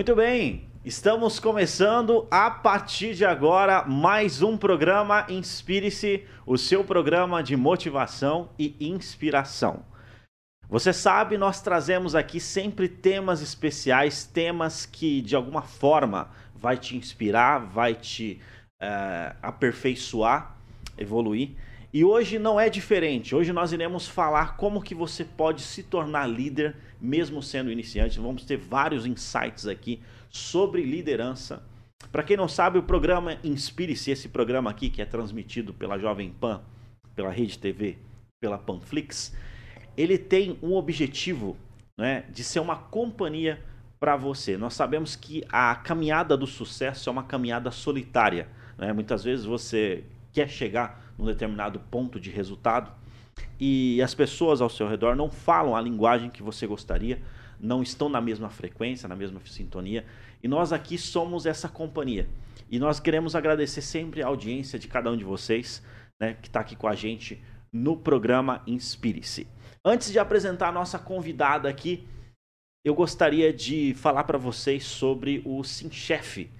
Muito 0.00 0.16
bem, 0.16 0.66
estamos 0.82 1.38
começando 1.38 2.26
a 2.30 2.50
partir 2.50 3.14
de 3.14 3.22
agora 3.22 3.84
mais 3.84 4.40
um 4.40 4.56
programa 4.56 5.26
Inspire-se, 5.28 6.24
o 6.46 6.56
seu 6.56 6.82
programa 6.82 7.42
de 7.42 7.54
motivação 7.54 8.48
e 8.58 8.74
inspiração. 8.80 9.84
Você 10.70 10.90
sabe, 10.94 11.36
nós 11.36 11.60
trazemos 11.60 12.14
aqui 12.14 12.40
sempre 12.40 12.88
temas 12.88 13.42
especiais, 13.42 14.24
temas 14.24 14.86
que 14.86 15.20
de 15.20 15.36
alguma 15.36 15.60
forma 15.60 16.30
vai 16.54 16.78
te 16.78 16.96
inspirar, 16.96 17.58
vai 17.58 17.94
te 17.94 18.40
uh, 18.82 19.36
aperfeiçoar, 19.42 20.56
evoluir. 20.96 21.50
E 21.92 22.04
hoje 22.04 22.38
não 22.38 22.58
é 22.60 22.70
diferente. 22.70 23.34
Hoje 23.34 23.52
nós 23.52 23.72
iremos 23.72 24.06
falar 24.06 24.56
como 24.56 24.80
que 24.80 24.94
você 24.94 25.24
pode 25.24 25.62
se 25.62 25.82
tornar 25.82 26.26
líder 26.26 26.76
mesmo 27.00 27.42
sendo 27.42 27.70
iniciante. 27.70 28.20
Vamos 28.20 28.44
ter 28.44 28.56
vários 28.56 29.06
insights 29.06 29.66
aqui 29.66 30.00
sobre 30.28 30.84
liderança. 30.84 31.64
Para 32.12 32.22
quem 32.22 32.36
não 32.36 32.46
sabe, 32.46 32.78
o 32.78 32.82
programa 32.82 33.38
Inspire-se, 33.42 34.12
esse 34.12 34.28
programa 34.28 34.70
aqui 34.70 34.88
que 34.88 35.02
é 35.02 35.04
transmitido 35.04 35.74
pela 35.74 35.98
Jovem 35.98 36.30
Pan, 36.30 36.62
pela 37.16 37.30
Rede 37.30 37.58
TV, 37.58 37.98
pela 38.40 38.56
Panflix, 38.56 39.36
ele 39.96 40.16
tem 40.16 40.56
um 40.62 40.74
objetivo 40.74 41.56
né, 41.98 42.24
de 42.30 42.44
ser 42.44 42.60
uma 42.60 42.76
companhia 42.76 43.60
para 43.98 44.16
você. 44.16 44.56
Nós 44.56 44.74
sabemos 44.74 45.16
que 45.16 45.44
a 45.48 45.74
caminhada 45.74 46.36
do 46.36 46.46
sucesso 46.46 47.08
é 47.08 47.12
uma 47.12 47.24
caminhada 47.24 47.72
solitária. 47.72 48.48
Né? 48.78 48.92
Muitas 48.92 49.24
vezes 49.24 49.44
você 49.44 50.04
quer 50.32 50.48
chegar 50.48 51.09
num 51.20 51.26
determinado 51.26 51.78
ponto 51.78 52.18
de 52.18 52.30
resultado 52.30 52.90
e 53.58 54.00
as 54.02 54.14
pessoas 54.14 54.60
ao 54.60 54.70
seu 54.70 54.88
redor 54.88 55.14
não 55.14 55.30
falam 55.30 55.76
a 55.76 55.80
linguagem 55.80 56.30
que 56.30 56.42
você 56.42 56.66
gostaria, 56.66 57.20
não 57.58 57.82
estão 57.82 58.08
na 58.08 58.20
mesma 58.20 58.48
frequência, 58.48 59.08
na 59.08 59.14
mesma 59.14 59.40
sintonia. 59.44 60.04
E 60.42 60.48
nós 60.48 60.72
aqui 60.72 60.96
somos 60.96 61.44
essa 61.44 61.68
companhia. 61.68 62.26
E 62.70 62.78
nós 62.78 62.98
queremos 62.98 63.36
agradecer 63.36 63.82
sempre 63.82 64.22
a 64.22 64.26
audiência 64.26 64.78
de 64.78 64.88
cada 64.88 65.10
um 65.10 65.16
de 65.16 65.24
vocês 65.24 65.82
né, 66.20 66.34
que 66.40 66.48
está 66.48 66.60
aqui 66.60 66.74
com 66.74 66.88
a 66.88 66.94
gente 66.94 67.42
no 67.72 67.96
programa 67.96 68.62
Inspire-se. 68.66 69.46
Antes 69.84 70.10
de 70.10 70.18
apresentar 70.18 70.68
a 70.68 70.72
nossa 70.72 70.98
convidada 70.98 71.68
aqui, 71.68 72.06
eu 72.84 72.94
gostaria 72.94 73.52
de 73.52 73.94
falar 73.94 74.24
para 74.24 74.38
vocês 74.38 74.84
sobre 74.84 75.42
o 75.44 75.62
SimChef. 75.62 76.50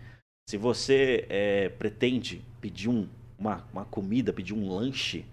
Se 0.48 0.56
você 0.56 1.26
é, 1.28 1.68
pretende 1.70 2.42
pedir 2.60 2.88
um, 2.88 3.08
uma, 3.40 3.66
uma 3.72 3.84
comida, 3.86 4.32
pedir 4.32 4.52
um 4.52 4.68
lanche, 4.68 5.24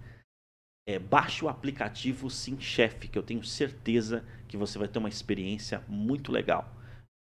é, 0.87 0.97
baixe 0.97 1.43
o 1.43 1.49
aplicativo 1.49 2.29
SimChef, 2.29 3.09
que 3.09 3.19
eu 3.19 3.23
tenho 3.23 3.43
certeza 3.43 4.23
que 4.47 4.55
você 4.55 4.79
vai 4.79 4.87
ter 4.87 4.99
uma 4.99 5.09
experiência 5.09 5.83
muito 5.89 6.31
legal. 6.31 6.73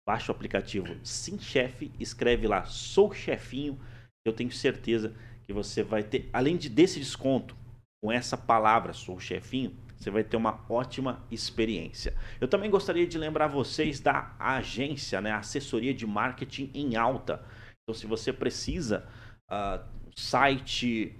Baixe 0.06 0.30
o 0.30 0.34
aplicativo 0.34 0.94
SimChef, 1.02 1.90
escreve 1.98 2.46
lá, 2.46 2.66
sou 2.66 3.12
chefinho, 3.14 3.80
eu 4.26 4.34
tenho 4.34 4.52
certeza 4.52 5.16
que 5.44 5.52
você 5.52 5.82
vai 5.82 6.02
ter, 6.02 6.28
além 6.32 6.56
de 6.56 6.68
desse 6.68 6.98
desconto, 7.00 7.56
com 8.02 8.12
essa 8.12 8.36
palavra, 8.36 8.92
sou 8.92 9.18
chefinho, 9.18 9.74
você 9.96 10.10
vai 10.10 10.22
ter 10.22 10.36
uma 10.36 10.64
ótima 10.68 11.24
experiência. 11.30 12.14
Eu 12.38 12.46
também 12.46 12.70
gostaria 12.70 13.06
de 13.06 13.16
lembrar 13.16 13.46
vocês 13.46 13.98
da 13.98 14.36
agência, 14.38 15.20
né, 15.22 15.32
assessoria 15.32 15.94
de 15.94 16.06
marketing 16.06 16.70
em 16.74 16.96
alta. 16.96 17.42
Então, 17.82 17.98
se 17.98 18.06
você 18.06 18.32
precisa 18.32 19.08
uh, 19.50 19.82
site, 20.18 21.14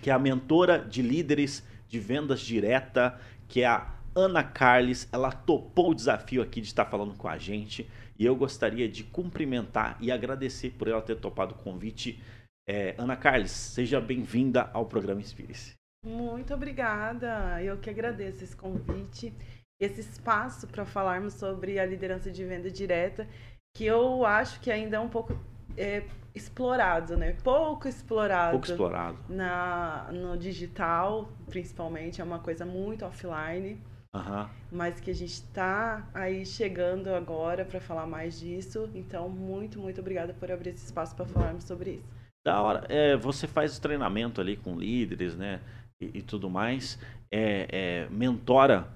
que 0.00 0.10
é 0.10 0.12
a 0.12 0.18
mentora 0.18 0.78
de 0.78 1.02
líderes 1.02 1.66
de 1.88 1.98
vendas 1.98 2.38
direta, 2.40 3.20
que 3.48 3.62
é 3.62 3.66
a 3.66 3.95
Ana 4.16 4.42
Carles, 4.42 5.06
ela 5.12 5.30
topou 5.30 5.90
o 5.90 5.94
desafio 5.94 6.40
aqui 6.40 6.62
de 6.62 6.68
estar 6.68 6.86
falando 6.86 7.14
com 7.14 7.28
a 7.28 7.36
gente 7.36 7.86
e 8.18 8.24
eu 8.24 8.34
gostaria 8.34 8.88
de 8.88 9.04
cumprimentar 9.04 9.98
e 10.00 10.10
agradecer 10.10 10.70
por 10.70 10.88
ela 10.88 11.02
ter 11.02 11.16
topado 11.16 11.54
o 11.54 11.58
convite. 11.58 12.18
É, 12.66 12.94
Ana 12.96 13.14
Carles, 13.14 13.50
seja 13.50 14.00
bem-vinda 14.00 14.70
ao 14.72 14.86
programa 14.86 15.20
Inspire-se. 15.20 15.74
Muito 16.02 16.54
obrigada, 16.54 17.62
eu 17.62 17.76
que 17.76 17.90
agradeço 17.90 18.42
esse 18.42 18.56
convite, 18.56 19.34
esse 19.78 20.00
espaço 20.00 20.66
para 20.66 20.86
falarmos 20.86 21.34
sobre 21.34 21.78
a 21.78 21.84
liderança 21.84 22.30
de 22.30 22.42
venda 22.42 22.70
direta, 22.70 23.28
que 23.76 23.84
eu 23.84 24.24
acho 24.24 24.60
que 24.60 24.70
ainda 24.70 24.96
é 24.96 25.00
um 25.00 25.10
pouco 25.10 25.38
é, 25.76 26.04
explorado, 26.34 27.18
né? 27.18 27.36
Pouco 27.44 27.86
explorado. 27.86 28.52
Pouco 28.52 28.66
explorado. 28.66 29.18
Na, 29.28 30.10
no 30.10 30.38
digital, 30.38 31.28
principalmente, 31.50 32.22
é 32.22 32.24
uma 32.24 32.38
coisa 32.38 32.64
muito 32.64 33.04
offline. 33.04 33.78
Uhum. 34.16 34.48
Mas 34.72 35.00
que 35.00 35.10
a 35.10 35.14
gente 35.14 35.32
está 35.32 36.08
aí 36.12 36.44
chegando 36.44 37.08
agora 37.08 37.64
para 37.64 37.80
falar 37.80 38.06
mais 38.06 38.38
disso. 38.38 38.88
Então, 38.94 39.28
muito, 39.28 39.78
muito 39.78 40.00
obrigada 40.00 40.34
por 40.34 40.50
abrir 40.50 40.70
esse 40.70 40.86
espaço 40.86 41.14
para 41.14 41.24
falarmos 41.26 41.64
sobre 41.64 41.92
isso. 41.92 42.16
Da 42.44 42.60
hora. 42.60 42.86
É, 42.88 43.16
você 43.16 43.46
faz 43.46 43.78
treinamento 43.78 44.40
ali 44.40 44.56
com 44.56 44.78
líderes, 44.78 45.36
né? 45.36 45.60
E, 46.00 46.18
e 46.18 46.22
tudo 46.22 46.48
mais. 46.48 46.98
É, 47.30 47.68
é 47.70 48.08
mentora 48.10 48.88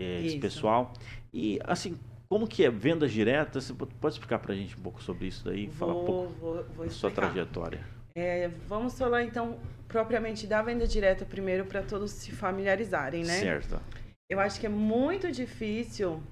é, 0.00 0.22
esse 0.22 0.38
pessoal. 0.38 0.92
E, 1.32 1.60
assim, 1.64 1.98
como 2.28 2.46
que 2.48 2.64
é 2.64 2.70
vendas 2.70 3.12
diretas? 3.12 3.64
Você 3.64 3.74
pode 3.74 4.14
explicar 4.14 4.38
para 4.38 4.52
a 4.52 4.56
gente 4.56 4.76
um 4.76 4.80
pouco 4.80 5.02
sobre 5.02 5.26
isso 5.26 5.44
daí? 5.44 5.68
Falar 5.68 5.94
um 5.94 6.04
pouco 6.04 6.32
vou, 6.40 6.64
vou 6.74 6.86
da 6.86 6.90
sua 6.90 7.10
trajetória. 7.10 7.80
É, 8.14 8.48
vamos 8.66 8.98
falar, 8.98 9.22
então, 9.22 9.58
propriamente 9.88 10.46
da 10.46 10.60
venda 10.62 10.86
direta 10.86 11.24
primeiro 11.24 11.64
para 11.64 11.82
todos 11.82 12.10
se 12.10 12.32
familiarizarem, 12.32 13.22
né? 13.22 13.38
Certo. 13.38 13.80
Eu 14.32 14.40
acho 14.40 14.58
que 14.58 14.64
é 14.64 14.70
muito 14.70 15.30
difícil 15.30 16.22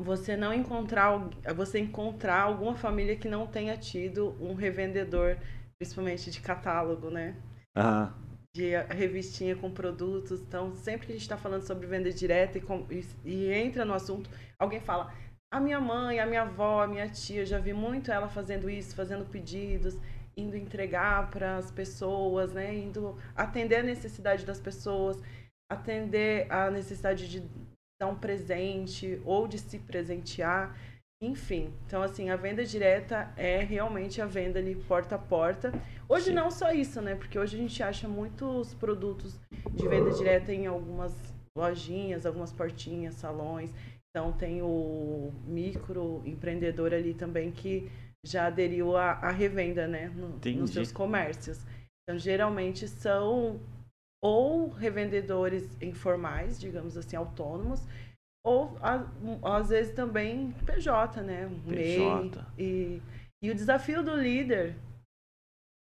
você 0.00 0.34
não 0.34 0.54
encontrar 0.54 1.28
você 1.54 1.78
encontrar 1.78 2.40
alguma 2.44 2.74
família 2.74 3.16
que 3.16 3.28
não 3.28 3.46
tenha 3.46 3.76
tido 3.76 4.34
um 4.40 4.54
revendedor, 4.54 5.36
principalmente 5.78 6.30
de 6.30 6.40
catálogo, 6.40 7.10
né? 7.10 7.36
Uhum. 7.76 8.10
De 8.56 8.70
revistinha 8.88 9.54
com 9.54 9.70
produtos. 9.70 10.40
Então, 10.40 10.74
sempre 10.74 11.06
que 11.06 11.12
a 11.12 11.16
gente 11.16 11.22
está 11.22 11.36
falando 11.36 11.66
sobre 11.66 11.86
venda 11.86 12.10
direta 12.10 12.56
e, 12.56 12.62
com, 12.62 12.86
e, 12.90 13.04
e, 13.26 13.52
entra 13.52 13.84
no 13.84 13.92
assunto, 13.92 14.30
alguém 14.58 14.80
fala: 14.80 15.12
a 15.52 15.60
minha 15.60 15.78
mãe, 15.78 16.20
a 16.20 16.24
minha 16.24 16.42
avó, 16.42 16.82
a 16.82 16.88
minha 16.88 17.10
tia, 17.10 17.42
eu 17.42 17.46
já 17.46 17.58
vi 17.58 17.74
muito 17.74 18.10
ela 18.10 18.30
fazendo 18.30 18.70
isso, 18.70 18.96
fazendo 18.96 19.26
pedidos, 19.26 19.98
indo 20.34 20.56
entregar 20.56 21.30
para 21.30 21.58
as 21.58 21.70
pessoas, 21.70 22.54
né? 22.54 22.74
Indo 22.74 23.18
atender 23.36 23.80
a 23.80 23.82
necessidade 23.82 24.46
das 24.46 24.58
pessoas 24.58 25.20
atender 25.70 26.50
a 26.50 26.70
necessidade 26.70 27.28
de 27.28 27.42
dar 28.00 28.08
um 28.08 28.14
presente 28.14 29.20
ou 29.24 29.46
de 29.46 29.58
se 29.58 29.78
presentear, 29.78 30.76
enfim. 31.20 31.72
Então, 31.84 32.00
assim, 32.02 32.30
a 32.30 32.36
venda 32.36 32.64
direta 32.64 33.32
é 33.36 33.58
realmente 33.58 34.22
a 34.22 34.26
venda 34.26 34.58
ali 34.58 34.74
porta 34.74 35.16
a 35.16 35.18
porta. 35.18 35.72
Hoje 36.08 36.26
Sim. 36.26 36.34
não 36.34 36.50
só 36.50 36.72
isso, 36.72 37.02
né? 37.02 37.16
Porque 37.16 37.38
hoje 37.38 37.56
a 37.56 37.60
gente 37.60 37.82
acha 37.82 38.08
muitos 38.08 38.72
produtos 38.74 39.38
de 39.72 39.88
venda 39.88 40.10
direta 40.12 40.52
em 40.52 40.66
algumas 40.66 41.12
lojinhas, 41.56 42.24
algumas 42.24 42.52
portinhas, 42.52 43.14
salões. 43.14 43.72
Então, 44.10 44.32
tem 44.32 44.62
o 44.62 45.32
micro 45.44 46.22
empreendedor 46.24 46.94
ali 46.94 47.14
também 47.14 47.50
que 47.50 47.90
já 48.24 48.46
aderiu 48.46 48.96
à, 48.96 49.30
revenda, 49.30 49.86
né? 49.86 50.08
No, 50.14 50.38
nos 50.52 50.70
seus 50.70 50.92
comércios. 50.92 51.60
Então, 52.02 52.18
geralmente 52.18 52.86
são 52.86 53.60
ou 54.22 54.68
revendedores 54.68 55.76
informais, 55.80 56.58
digamos 56.58 56.96
assim, 56.96 57.16
autônomos, 57.16 57.86
ou 58.44 58.76
às 59.42 59.68
vezes 59.68 59.94
também 59.94 60.52
PJ, 60.64 61.22
né? 61.22 61.48
PJ. 61.66 61.66
MEI. 61.66 62.32
E, 62.58 63.02
e 63.42 63.50
o 63.50 63.54
desafio 63.54 64.02
do 64.02 64.14
líder, 64.16 64.74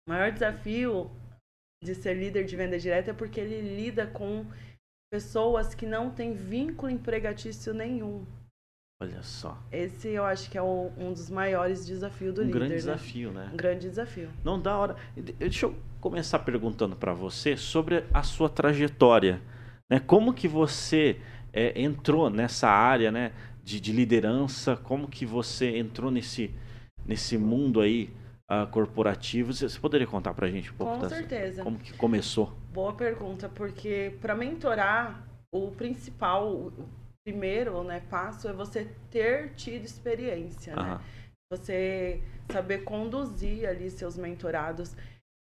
o 0.07 0.11
maior 0.11 0.31
desafio 0.31 1.11
de 1.83 1.93
ser 1.93 2.15
líder 2.15 2.45
de 2.45 2.55
venda 2.55 2.79
direta 2.79 3.11
é 3.11 3.13
porque 3.13 3.39
ele 3.39 3.61
lida 3.75 4.07
com 4.07 4.45
pessoas 5.11 5.75
que 5.75 5.85
não 5.85 6.09
têm 6.09 6.33
vínculo 6.33 6.89
empregatício 6.89 7.73
nenhum. 7.73 8.25
Olha 9.01 9.21
só. 9.21 9.61
Esse 9.71 10.09
eu 10.09 10.23
acho 10.23 10.49
que 10.49 10.57
é 10.57 10.61
o, 10.61 10.91
um 10.97 11.11
dos 11.11 11.29
maiores 11.29 11.85
desafios 11.85 12.33
do 12.33 12.41
um 12.41 12.45
líder. 12.45 12.55
Um 12.55 12.59
grande 12.59 12.73
né? 12.73 12.77
desafio, 12.77 13.31
né? 13.31 13.49
Um 13.53 13.57
grande 13.57 13.89
desafio. 13.89 14.31
Não 14.43 14.59
dá 14.59 14.77
hora. 14.77 14.95
Deixa 15.37 15.65
eu 15.65 15.75
começar 16.05 16.37
perguntando 16.37 16.95
para 16.95 17.13
você 17.13 17.57
sobre 17.57 18.03
a 18.13 18.21
sua 18.21 18.47
trajetória. 18.47 19.41
Né? 19.89 19.99
Como 19.99 20.35
que 20.35 20.47
você 20.47 21.19
é, 21.51 21.81
entrou 21.81 22.29
nessa 22.29 22.69
área 22.69 23.11
né, 23.11 23.31
de, 23.63 23.79
de, 23.79 23.91
liderança? 23.91 24.77
Como 24.77 25.07
que 25.07 25.25
você 25.25 25.79
entrou 25.79 26.11
nesse, 26.11 26.53
nesse 27.07 27.39
mundo 27.39 27.81
aí 27.81 28.13
uh, 28.51 28.67
corporativos. 28.67 29.61
Você 29.61 29.79
poderia 29.79 30.05
contar 30.05 30.35
para 30.35 30.45
a 30.45 30.51
gente 30.51 30.71
um 30.71 30.75
pouco? 30.75 30.99
Com 30.99 31.09
certeza. 31.09 31.63
Como 31.63 31.79
que 31.79 31.91
começou? 31.93 32.53
Boa 32.71 32.93
pergunta, 32.93 33.49
porque 33.49 34.15
para 34.21 34.35
mentorar, 34.35 35.27
o 35.51 35.71
principal, 35.71 36.53
o 36.53 36.87
primeiro 37.25 37.83
né, 37.83 38.03
passo 38.11 38.47
é 38.47 38.53
você 38.53 38.87
ter 39.09 39.55
tido 39.55 39.83
experiência, 39.85 40.75
né? 40.75 40.99
Você 41.51 42.21
saber 42.51 42.83
conduzir 42.83 43.67
ali 43.67 43.89
seus 43.89 44.17
mentorados, 44.17 44.95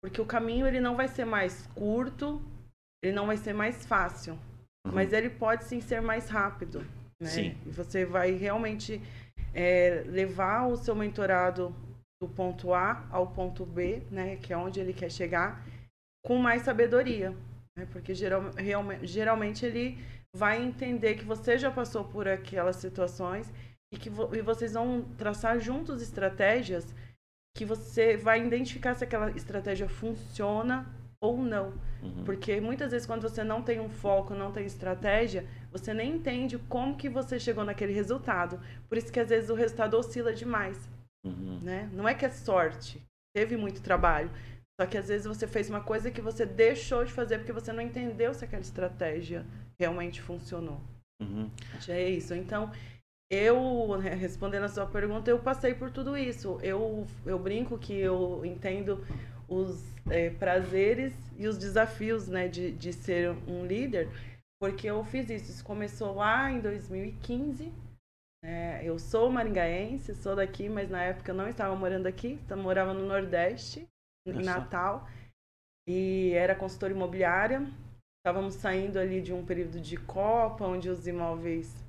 porque 0.07 0.21
o 0.21 0.25
caminho 0.25 0.65
ele 0.65 0.79
não 0.79 0.95
vai 0.95 1.09
ser 1.09 1.25
mais 1.25 1.67
curto, 1.75 2.41
ele 3.03 3.13
não 3.13 3.27
vai 3.27 3.35
ser 3.35 3.53
mais 3.53 3.85
fácil, 3.85 4.33
uhum. 4.85 4.93
mas 4.93 5.11
ele 5.11 5.29
pode 5.29 5.65
sim 5.65 5.81
ser 5.81 6.01
mais 6.01 6.29
rápido, 6.29 6.79
né? 7.21 7.27
Sim. 7.27 7.57
E 7.65 7.69
você 7.69 8.05
vai 8.05 8.31
realmente 8.31 9.01
é, 9.53 10.05
levar 10.07 10.67
o 10.67 10.77
seu 10.77 10.95
mentorado 10.95 11.75
do 12.21 12.29
ponto 12.29 12.73
A 12.73 13.05
ao 13.11 13.27
ponto 13.27 13.65
B, 13.65 14.01
né, 14.09 14.37
que 14.37 14.53
é 14.53 14.57
onde 14.57 14.79
ele 14.79 14.93
quer 14.93 15.11
chegar, 15.11 15.63
com 16.25 16.37
mais 16.37 16.61
sabedoria, 16.61 17.35
né? 17.77 17.85
Porque 17.91 18.15
geral, 18.15 18.51
realmente, 18.55 19.05
geralmente 19.05 19.65
ele 19.65 19.97
vai 20.33 20.63
entender 20.63 21.15
que 21.15 21.25
você 21.25 21.57
já 21.57 21.69
passou 21.69 22.05
por 22.05 22.29
aquelas 22.29 22.77
situações 22.77 23.51
e 23.93 23.97
que 23.97 24.09
vo 24.09 24.33
e 24.33 24.41
vocês 24.41 24.73
vão 24.73 25.01
traçar 25.17 25.59
juntos 25.59 26.01
estratégias 26.01 26.95
que 27.57 27.65
você 27.65 28.15
vai 28.15 28.45
identificar 28.45 28.93
se 28.93 29.03
aquela 29.03 29.31
estratégia 29.31 29.89
funciona 29.89 30.85
ou 31.19 31.39
não. 31.39 31.73
Uhum. 32.03 32.23
Porque 32.23 32.61
muitas 32.61 32.91
vezes 32.91 33.07
quando 33.07 33.23
você 33.23 33.43
não 33.43 33.63
tem 33.63 33.79
um 33.79 33.89
foco, 33.89 34.35
não 34.35 34.51
tem 34.51 34.63
estratégia, 34.63 35.43
você 35.71 35.91
nem 35.91 36.13
entende 36.17 36.59
como 36.69 36.95
que 36.95 37.09
você 37.09 37.39
chegou 37.39 37.65
naquele 37.65 37.93
resultado. 37.93 38.61
Por 38.87 38.95
isso 38.95 39.11
que 39.11 39.19
às 39.19 39.29
vezes 39.29 39.49
o 39.49 39.55
resultado 39.55 39.97
oscila 39.97 40.31
demais. 40.31 40.77
Uhum. 41.25 41.59
Né? 41.63 41.89
Não 41.91 42.07
é 42.07 42.13
que 42.13 42.27
é 42.27 42.29
sorte, 42.29 43.01
teve 43.35 43.57
muito 43.57 43.81
trabalho. 43.81 44.29
Só 44.79 44.85
que 44.85 44.95
às 44.95 45.07
vezes 45.07 45.25
você 45.25 45.47
fez 45.47 45.67
uma 45.67 45.81
coisa 45.81 46.11
que 46.11 46.21
você 46.21 46.45
deixou 46.45 47.03
de 47.03 47.11
fazer 47.11 47.39
porque 47.39 47.51
você 47.51 47.73
não 47.73 47.81
entendeu 47.81 48.35
se 48.35 48.45
aquela 48.45 48.61
estratégia 48.61 49.43
realmente 49.79 50.21
funcionou. 50.21 50.79
Uhum. 51.19 51.49
É 51.87 52.07
isso. 52.07 52.35
Então, 52.35 52.71
eu, 53.29 53.97
né, 53.97 54.13
respondendo 54.13 54.63
a 54.63 54.69
sua 54.69 54.85
pergunta, 54.85 55.29
eu 55.29 55.39
passei 55.39 55.73
por 55.73 55.91
tudo 55.91 56.17
isso. 56.17 56.59
Eu, 56.61 57.05
eu 57.25 57.37
brinco 57.37 57.77
que 57.77 57.93
eu 57.93 58.45
entendo 58.45 59.05
os 59.47 59.83
é, 60.09 60.29
prazeres 60.29 61.13
e 61.37 61.47
os 61.47 61.57
desafios 61.57 62.27
né, 62.27 62.47
de, 62.47 62.71
de 62.71 62.93
ser 62.93 63.31
um 63.47 63.65
líder, 63.65 64.09
porque 64.59 64.87
eu 64.87 65.03
fiz 65.03 65.29
isso. 65.29 65.51
Isso 65.51 65.63
começou 65.63 66.15
lá 66.15 66.49
em 66.51 66.61
2015. 66.61 67.71
É, 68.43 68.81
eu 68.83 68.97
sou 68.97 69.29
maringaense, 69.29 70.15
sou 70.15 70.35
daqui, 70.35 70.69
mas 70.69 70.89
na 70.89 71.03
época 71.03 71.31
eu 71.31 71.35
não 71.35 71.49
estava 71.49 71.75
morando 71.75 72.07
aqui, 72.07 72.39
eu 72.49 72.57
morava 72.57 72.93
no 72.93 73.05
Nordeste 73.05 73.85
em 74.25 74.43
Natal. 74.43 75.07
E 75.85 76.31
era 76.33 76.55
consultora 76.55 76.93
imobiliária. 76.93 77.65
Estávamos 78.19 78.55
saindo 78.55 78.97
ali 78.99 79.21
de 79.21 79.33
um 79.33 79.45
período 79.45 79.79
de 79.81 79.97
Copa, 79.97 80.65
onde 80.65 80.89
os 80.89 81.07
imóveis 81.07 81.86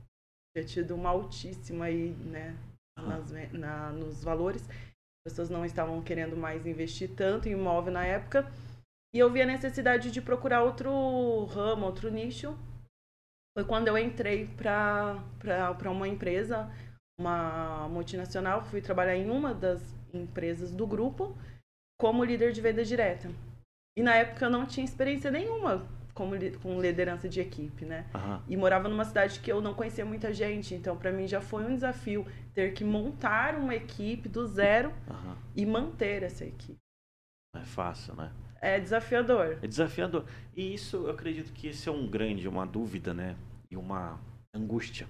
tinha 0.52 0.64
tido 0.64 0.94
uma 0.94 1.10
altíssima 1.10 1.86
aí, 1.86 2.10
né, 2.10 2.56
nas, 2.96 3.30
na, 3.52 3.92
nos 3.92 4.22
valores. 4.22 4.62
As 4.68 5.32
pessoas 5.32 5.50
não 5.50 5.64
estavam 5.64 6.02
querendo 6.02 6.36
mais 6.36 6.66
investir 6.66 7.14
tanto 7.14 7.48
em 7.48 7.52
imóvel 7.52 7.92
na 7.92 8.04
época. 8.04 8.50
E 9.14 9.18
eu 9.18 9.30
vi 9.30 9.42
a 9.42 9.46
necessidade 9.46 10.10
de 10.10 10.20
procurar 10.20 10.62
outro 10.62 11.44
ramo, 11.46 11.86
outro 11.86 12.10
nicho. 12.10 12.56
Foi 13.56 13.64
quando 13.64 13.88
eu 13.88 13.98
entrei 13.98 14.46
para 14.46 15.20
uma 15.90 16.08
empresa, 16.08 16.70
uma 17.18 17.88
multinacional. 17.88 18.64
Fui 18.66 18.80
trabalhar 18.80 19.16
em 19.16 19.30
uma 19.30 19.54
das 19.54 19.82
empresas 20.12 20.72
do 20.72 20.86
grupo 20.86 21.36
como 21.98 22.24
líder 22.24 22.52
de 22.52 22.60
venda 22.60 22.84
direta. 22.84 23.28
E 23.96 24.02
na 24.02 24.14
época 24.14 24.46
eu 24.46 24.50
não 24.50 24.66
tinha 24.66 24.84
experiência 24.84 25.30
nenhuma 25.30 25.97
como 26.18 26.34
com 26.60 26.80
liderança 26.80 27.28
de 27.28 27.40
equipe, 27.40 27.84
né? 27.84 28.04
Uhum. 28.12 28.42
E 28.48 28.56
morava 28.56 28.88
numa 28.88 29.04
cidade 29.04 29.38
que 29.38 29.52
eu 29.52 29.60
não 29.60 29.72
conhecia 29.72 30.04
muita 30.04 30.34
gente, 30.34 30.74
então 30.74 30.96
para 30.96 31.12
mim 31.12 31.28
já 31.28 31.40
foi 31.40 31.64
um 31.64 31.76
desafio 31.76 32.26
ter 32.52 32.74
que 32.74 32.82
montar 32.82 33.54
uma 33.54 33.72
equipe 33.72 34.28
do 34.28 34.44
zero 34.44 34.92
uhum. 35.08 35.36
e 35.54 35.64
manter 35.64 36.24
essa 36.24 36.44
equipe. 36.44 36.80
Não 37.54 37.62
é 37.62 37.64
fácil, 37.64 38.16
né? 38.16 38.32
É 38.60 38.80
desafiador. 38.80 39.60
É 39.62 39.66
desafiador. 39.68 40.24
E 40.56 40.74
isso, 40.74 40.96
eu 40.96 41.10
acredito 41.10 41.52
que 41.52 41.68
esse 41.68 41.88
é 41.88 41.92
um 41.92 42.08
grande, 42.08 42.48
uma 42.48 42.66
dúvida, 42.66 43.14
né? 43.14 43.36
E 43.70 43.76
uma 43.76 44.18
angústia 44.52 45.06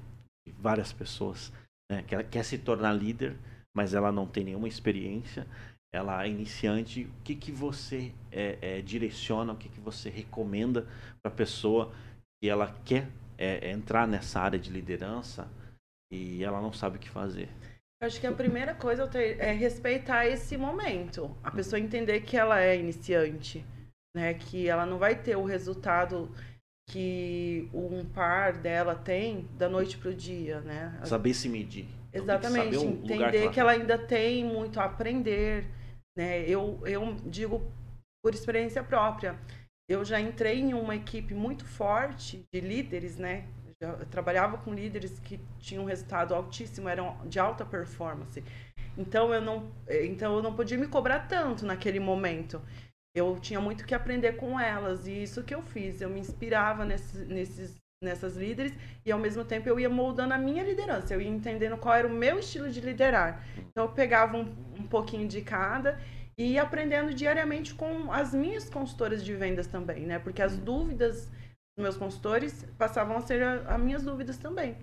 de 0.47 0.53
várias 0.53 0.93
pessoas, 0.93 1.51
né? 1.91 2.03
Que 2.03 2.15
ela 2.15 2.23
quer 2.23 2.45
se 2.45 2.59
tornar 2.59 2.93
líder, 2.93 3.35
mas 3.75 3.95
ela 3.95 4.13
não 4.13 4.27
tem 4.27 4.45
nenhuma 4.45 4.69
experiência 4.69 5.47
ela 5.93 6.25
é 6.25 6.29
iniciante, 6.29 7.05
o 7.05 7.23
que, 7.23 7.35
que 7.35 7.51
você 7.51 8.13
é, 8.31 8.59
é, 8.61 8.83
direciona, 8.83 9.53
o 9.53 9.57
que, 9.57 9.69
que 9.69 9.81
você 9.81 10.11
recomenda 10.11 10.87
para 11.23 11.33
a 11.33 11.35
pessoa 11.35 11.93
que 12.41 12.49
ela 12.49 12.75
quer 12.85 13.09
é, 13.39 13.71
entrar 13.71 14.07
nessa 14.07 14.41
área 14.41 14.59
de 14.59 14.71
liderança 14.71 15.49
e 16.13 16.45
ela 16.45 16.61
não 16.61 16.73
sabe 16.73 16.97
o 16.97 17.01
que 17.01 17.09
fazer? 17.09 17.49
Acho 18.01 18.21
que 18.21 18.27
a 18.27 18.33
primeira 18.33 18.75
coisa 18.75 19.11
é 19.17 19.51
respeitar 19.53 20.25
esse 20.27 20.57
momento. 20.57 21.37
A 21.43 21.51
pessoa 21.51 21.81
entender 21.81 22.21
que 22.21 22.37
ela 22.37 22.61
é 22.61 22.79
iniciante, 22.79 23.65
né? 24.15 24.35
Que 24.35 24.69
ela 24.69 24.87
não 24.87 24.99
vai 24.99 25.21
ter 25.21 25.37
o 25.37 25.45
resultado 25.45 26.31
que 26.89 27.69
um 27.75 28.05
par 28.05 28.53
dela 28.53 28.95
tem 28.95 29.49
da 29.59 29.69
noite 29.69 29.99
para 29.99 30.11
o 30.11 30.15
dia, 30.15 30.61
né? 30.61 30.99
Saber 31.05 31.35
se 31.35 31.49
medir. 31.49 31.89
Exatamente, 32.13 32.77
entender 32.77 33.31
que 33.31 33.37
ela... 33.37 33.53
que 33.53 33.61
ela 33.61 33.73
ainda 33.73 33.99
tem 33.99 34.45
muito 34.45 34.81
a 34.81 34.85
aprender, 34.85 35.67
né? 36.19 36.43
Eu, 36.43 36.81
eu 36.85 37.15
digo 37.25 37.73
por 38.21 38.35
experiência 38.35 38.83
própria. 38.83 39.39
Eu 39.89 40.05
já 40.05 40.21
entrei 40.21 40.59
em 40.59 40.75
uma 40.75 40.97
equipe 40.97 41.33
muito 41.33 41.65
forte 41.65 42.45
de 42.53 42.61
líderes, 42.61 43.17
né? 43.17 43.47
Eu 43.81 44.05
trabalhava 44.07 44.59
com 44.59 44.75
líderes 44.75 45.21
que 45.21 45.39
tinham 45.61 45.85
resultado 45.85 46.35
altíssimo, 46.35 46.89
eram 46.89 47.17
de 47.29 47.39
alta 47.39 47.65
performance. 47.65 48.43
Então 48.97 49.33
eu 49.33 49.41
não, 49.41 49.71
então 49.89 50.35
eu 50.35 50.43
não 50.43 50.57
podia 50.57 50.77
me 50.77 50.89
cobrar 50.89 51.21
tanto 51.29 51.65
naquele 51.65 52.01
momento. 52.01 52.61
Eu 53.15 53.39
tinha 53.39 53.61
muito 53.61 53.87
que 53.87 53.95
aprender 53.95 54.33
com 54.33 54.59
elas 54.59 55.07
e 55.07 55.23
isso 55.23 55.45
que 55.45 55.55
eu 55.55 55.63
fiz. 55.63 56.01
Eu 56.01 56.11
me 56.11 56.19
inspirava 56.19 56.85
nesses, 56.85 57.29
nesses 57.29 57.77
nessas 58.03 58.37
líderes 58.37 58.73
e 59.05 59.11
ao 59.11 59.19
mesmo 59.19 59.45
tempo 59.45 59.69
eu 59.69 59.79
ia 59.79 59.89
moldando 59.89 60.33
a 60.33 60.39
minha 60.39 60.63
liderança, 60.63 61.15
eu 61.15 61.21
ia 61.21 61.29
entendendo 61.29 61.77
qual 61.77 61.95
era 61.95 62.07
o 62.07 62.11
meu 62.11 62.39
estilo 62.39 62.71
de 62.71 62.81
liderar. 62.81 63.45
Então 63.59 63.85
eu 63.85 63.93
pegava 63.93 64.37
um, 64.37 64.55
um 64.79 64.87
pouquinho 64.87 65.27
de 65.27 65.43
cada 65.43 65.99
e 66.37 66.53
ia 66.53 66.63
aprendendo 66.63 67.13
diariamente 67.13 67.75
com 67.75 68.13
as 68.13 68.33
minhas 68.33 68.71
consultoras 68.71 69.25
de 69.25 69.35
vendas 69.35 69.67
também, 69.67 70.07
né? 70.07 70.19
Porque 70.19 70.41
as 70.41 70.57
dúvidas 70.57 71.27
dos 71.27 71.83
meus 71.83 71.97
consultores 71.97 72.65
passavam 72.79 73.17
a 73.17 73.21
ser 73.21 73.43
as 73.43 73.81
minhas 73.81 74.05
dúvidas 74.05 74.39
também. 74.39 74.77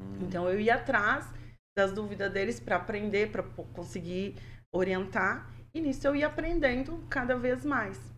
Hum. 0.00 0.18
Então 0.22 0.48
eu 0.48 0.60
ia 0.60 0.76
atrás 0.76 1.28
das 1.76 1.92
dúvidas 1.92 2.32
deles 2.32 2.60
para 2.60 2.76
aprender, 2.76 3.32
para 3.32 3.42
conseguir 3.42 4.36
orientar 4.72 5.50
e 5.74 5.80
nisso 5.80 6.06
eu 6.06 6.14
ia 6.14 6.28
aprendendo 6.28 7.04
cada 7.10 7.36
vez 7.36 7.64
mais. 7.64 8.13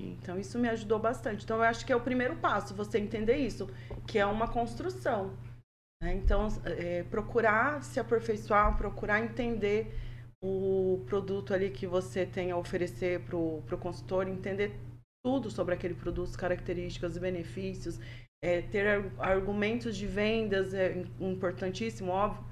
Então 0.00 0.38
isso 0.38 0.58
me 0.58 0.68
ajudou 0.68 0.98
bastante. 0.98 1.44
Então 1.44 1.56
eu 1.56 1.64
acho 1.64 1.84
que 1.84 1.92
é 1.92 1.96
o 1.96 2.00
primeiro 2.00 2.36
passo, 2.36 2.74
você 2.74 2.98
entender 2.98 3.36
isso, 3.36 3.68
que 4.06 4.18
é 4.18 4.26
uma 4.26 4.48
construção. 4.48 5.36
Né? 6.02 6.14
Então 6.14 6.48
é, 6.64 7.02
procurar 7.04 7.82
se 7.82 7.98
aperfeiçoar, 7.98 8.76
procurar 8.76 9.20
entender 9.20 9.92
o 10.40 11.02
produto 11.06 11.52
ali 11.52 11.70
que 11.70 11.86
você 11.86 12.24
tem 12.24 12.52
a 12.52 12.56
oferecer 12.56 13.20
para 13.22 13.36
o 13.36 13.78
consultor, 13.80 14.28
entender 14.28 14.78
tudo 15.24 15.50
sobre 15.50 15.74
aquele 15.74 15.94
produto, 15.94 16.38
características, 16.38 17.18
benefícios, 17.18 17.98
é, 18.42 18.62
ter 18.62 19.10
argumentos 19.18 19.96
de 19.96 20.06
vendas 20.06 20.72
é 20.72 21.04
importantíssimo, 21.18 22.12
óbvio. 22.12 22.44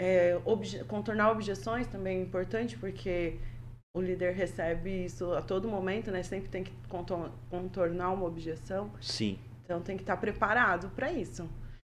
É, 0.00 0.40
obje 0.44 0.82
contornar 0.84 1.30
objeções 1.30 1.86
também 1.86 2.18
é 2.18 2.22
importante, 2.22 2.76
porque 2.78 3.38
o 3.94 4.00
líder 4.00 4.32
recebe 4.34 5.04
isso 5.04 5.32
a 5.34 5.42
todo 5.42 5.68
momento, 5.68 6.10
né? 6.10 6.22
Sempre 6.22 6.48
tem 6.48 6.64
que 6.64 6.72
contornar 7.50 8.10
uma 8.10 8.26
objeção. 8.26 8.90
Sim. 9.00 9.38
Então 9.64 9.82
tem 9.82 9.96
que 9.96 10.02
estar 10.02 10.16
preparado 10.16 10.88
para 10.90 11.12
isso. 11.12 11.48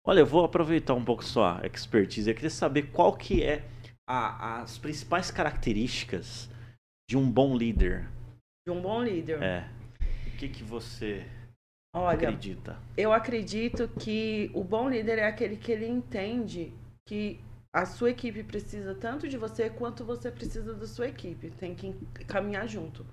Olha, 0.05 0.21
eu 0.21 0.27
vou 0.27 0.45
aproveitar 0.45 0.95
um 0.95 1.05
pouco 1.05 1.23
sua 1.23 1.61
expertise. 1.65 2.29
Eu 2.29 2.35
queria 2.35 2.51
saber 2.51 2.91
qual 2.91 3.17
que 3.17 3.43
é 3.43 3.65
a, 4.09 4.63
as 4.63 4.79
principais 4.79 5.31
características 5.31 6.51
de 7.09 7.17
um 7.17 7.31
bom 7.31 7.57
líder. 7.57 8.09
De 8.67 8.73
um 8.73 8.81
bom 8.81 9.03
líder. 9.03 9.43
É. 9.43 9.69
O 10.27 10.37
que 10.37 10.49
que 10.49 10.65
você 10.65 11.25
Olha, 11.95 12.15
acredita? 12.15 12.77
Eu 12.97 13.13
acredito 13.13 13.89
que 14.01 14.51
o 14.55 14.65
bom 14.65 14.89
líder 14.89 15.19
é 15.19 15.27
aquele 15.27 15.57
que 15.57 15.71
ele 15.71 15.87
entende 15.87 16.73
que 17.07 17.39
a 17.75 17.87
sua 17.87 18.11
equipe 18.11 18.45
precisa 18.45 18.95
tanto 18.95 19.26
de 19.26 19.38
você 19.38 19.71
quanto 19.71 20.05
você 20.05 20.31
precisa 20.31 20.75
da 20.75 20.87
sua 20.87 21.09
equipe. 21.09 21.50
Tem 21.52 21.75
que 21.75 21.93
caminhar 22.26 22.69
junto. 22.69 23.07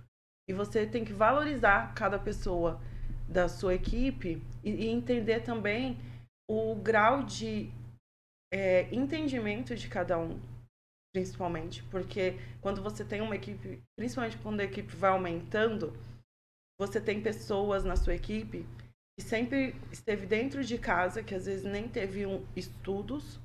E 0.50 0.54
você 0.54 0.86
tem 0.86 1.06
que 1.06 1.14
valorizar 1.14 1.94
cada 1.94 2.20
pessoa 2.20 2.82
da 3.28 3.48
sua 3.48 3.76
equipe 3.76 4.42
e, 4.64 4.72
e 4.72 4.88
entender 4.88 5.42
também 5.42 5.98
o 6.50 6.76
grau 6.76 7.24
de 7.24 7.72
é, 8.52 8.94
entendimento 8.94 9.76
de 9.76 9.88
cada 9.88 10.18
um. 10.18 10.40
principalmente, 11.14 11.84
porque 11.84 12.36
quando 12.62 12.82
você 12.84 13.06
tem 13.06 13.22
uma 13.22 13.36
equipe, 13.36 13.82
principalmente 13.96 14.38
quando 14.40 14.60
a 14.60 14.64
equipe 14.64 14.96
vai 14.96 15.12
aumentando, 15.12 15.94
você 16.80 17.00
tem 17.00 17.22
pessoas 17.22 17.84
na 17.84 17.96
sua 17.96 18.16
equipe 18.16 18.66
que 19.18 19.26
sempre 19.26 19.76
esteve 19.92 20.26
dentro 20.26 20.64
de 20.64 20.78
casa, 20.78 21.24
que 21.24 21.36
às 21.36 21.46
vezes 21.46 21.66
nem 21.66 21.88
teve 21.88 22.26
um, 22.26 22.46
estudos, 22.56 23.40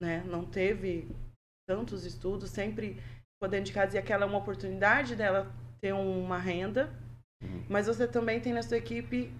né? 0.00 0.22
Não 0.26 0.44
teve 0.44 1.08
tantos 1.68 2.04
estudos, 2.04 2.50
sempre 2.50 2.94
ficou 3.34 3.48
dentro 3.48 3.66
de 3.66 3.72
casa 3.72 3.96
e 3.96 3.98
aquela 3.98 4.24
é 4.24 4.28
uma 4.28 4.38
oportunidade 4.38 5.16
dela 5.16 5.52
ter 5.80 5.92
uma 5.92 6.38
renda. 6.38 6.92
Uhum. 7.42 7.64
Mas 7.68 7.86
você 7.86 8.06
também 8.06 8.40
tem 8.40 8.52
na 8.52 8.62
sua 8.62 8.76
equipe 8.78 9.30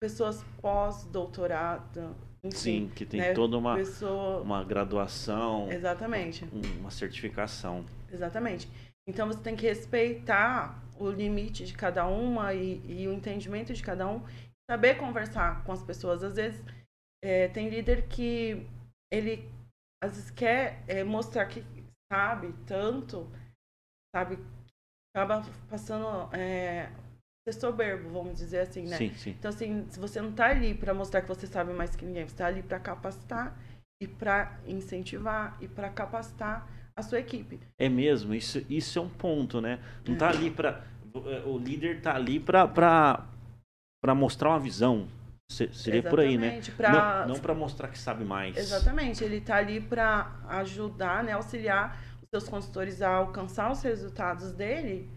pessoas 0.00 0.42
pós-doutorado, 0.60 2.14
Sim, 2.50 2.90
que 2.94 3.06
tem 3.06 3.20
né? 3.20 3.32
toda 3.34 3.56
uma, 3.56 3.76
pessoa 3.76 4.40
uma 4.42 4.64
graduação, 4.64 5.70
Exatamente. 5.70 6.44
um- 6.46 6.80
uma 6.80 6.90
certificação. 6.90 7.84
Exatamente. 8.10 8.68
Então 9.08 9.26
você 9.28 9.40
tem 9.40 9.54
que 9.56 9.66
respeitar 9.66 10.82
o 10.98 11.08
limite 11.10 11.64
de 11.64 11.72
cada 11.74 12.06
uma 12.06 12.52
e, 12.52 12.80
e 12.86 13.08
o 13.08 13.12
entendimento 13.12 13.72
de 13.72 13.82
cada 13.82 14.08
um, 14.08 14.22
saber 14.70 14.96
conversar 14.96 15.62
com 15.64 15.72
as 15.72 15.82
pessoas. 15.82 16.22
Às 16.22 16.34
vezes 16.34 16.64
é, 17.22 17.48
tem 17.48 17.68
líder 17.68 18.08
que 18.08 18.66
ele 19.12 19.48
às 20.02 20.16
vezes 20.16 20.30
quer 20.32 20.82
é, 20.88 21.04
mostrar 21.04 21.46
que 21.46 21.64
sabe 22.12 22.52
tanto, 22.66 23.30
sabe, 24.14 24.36
acaba 25.14 25.42
passando 25.70 26.28
é, 26.34 26.90
ser 27.48 27.52
soberbo, 27.58 28.10
vamos 28.10 28.36
dizer 28.36 28.60
assim, 28.60 28.82
né? 28.84 28.96
Sim, 28.96 29.14
sim. 29.14 29.30
Então, 29.30 29.48
assim, 29.48 29.86
se 29.88 30.00
você 30.00 30.20
não 30.20 30.32
tá 30.32 30.46
ali 30.46 30.74
para 30.74 30.92
mostrar 30.92 31.22
que 31.22 31.28
você 31.28 31.46
sabe 31.46 31.72
mais 31.72 31.94
que 31.94 32.04
ninguém, 32.04 32.26
você 32.26 32.36
tá 32.36 32.46
ali 32.46 32.62
para 32.62 32.80
capacitar 32.80 33.56
e 34.02 34.08
para 34.08 34.58
incentivar 34.66 35.56
e 35.60 35.68
para 35.68 35.88
capacitar 35.88 36.68
a 36.96 37.02
sua 37.02 37.20
equipe. 37.20 37.60
É 37.78 37.88
mesmo, 37.88 38.34
isso, 38.34 38.58
isso 38.68 38.98
é 38.98 39.02
um 39.02 39.08
ponto, 39.08 39.60
né? 39.60 39.78
Não 40.06 40.14
É. 40.16 40.18
tá 40.18 40.28
ali 40.28 40.50
pra. 40.50 40.84
O 41.46 41.58
líder 41.58 42.00
tá 42.00 42.14
ali 42.14 42.40
pra, 42.40 42.66
pra 42.66 44.14
mostrar 44.14 44.48
uma 44.48 44.58
visão. 44.58 45.06
Se- 45.50 45.72
Seria 45.72 46.02
por 46.02 46.20
aí, 46.20 46.38
né? 46.38 46.46
Exatamente, 46.58 46.72
pra- 46.72 47.26
Não, 47.26 47.34
não 47.34 47.40
pra 47.40 47.54
mostrar 47.54 47.88
que 47.88 47.98
sabe 47.98 48.24
mais. 48.24 48.56
Exatamente, 48.56 49.22
ele 49.22 49.40
tá 49.40 49.56
ali 49.56 49.80
para 49.80 50.40
ajudar, 50.48 51.22
né, 51.22 51.32
auxiliar 51.32 51.98
os 52.22 52.28
seus 52.30 52.48
consultores 52.48 53.02
a 53.02 53.10
alcançar 53.10 53.70
os 53.70 53.82
resultados 53.82 54.52
dele, 54.52 55.10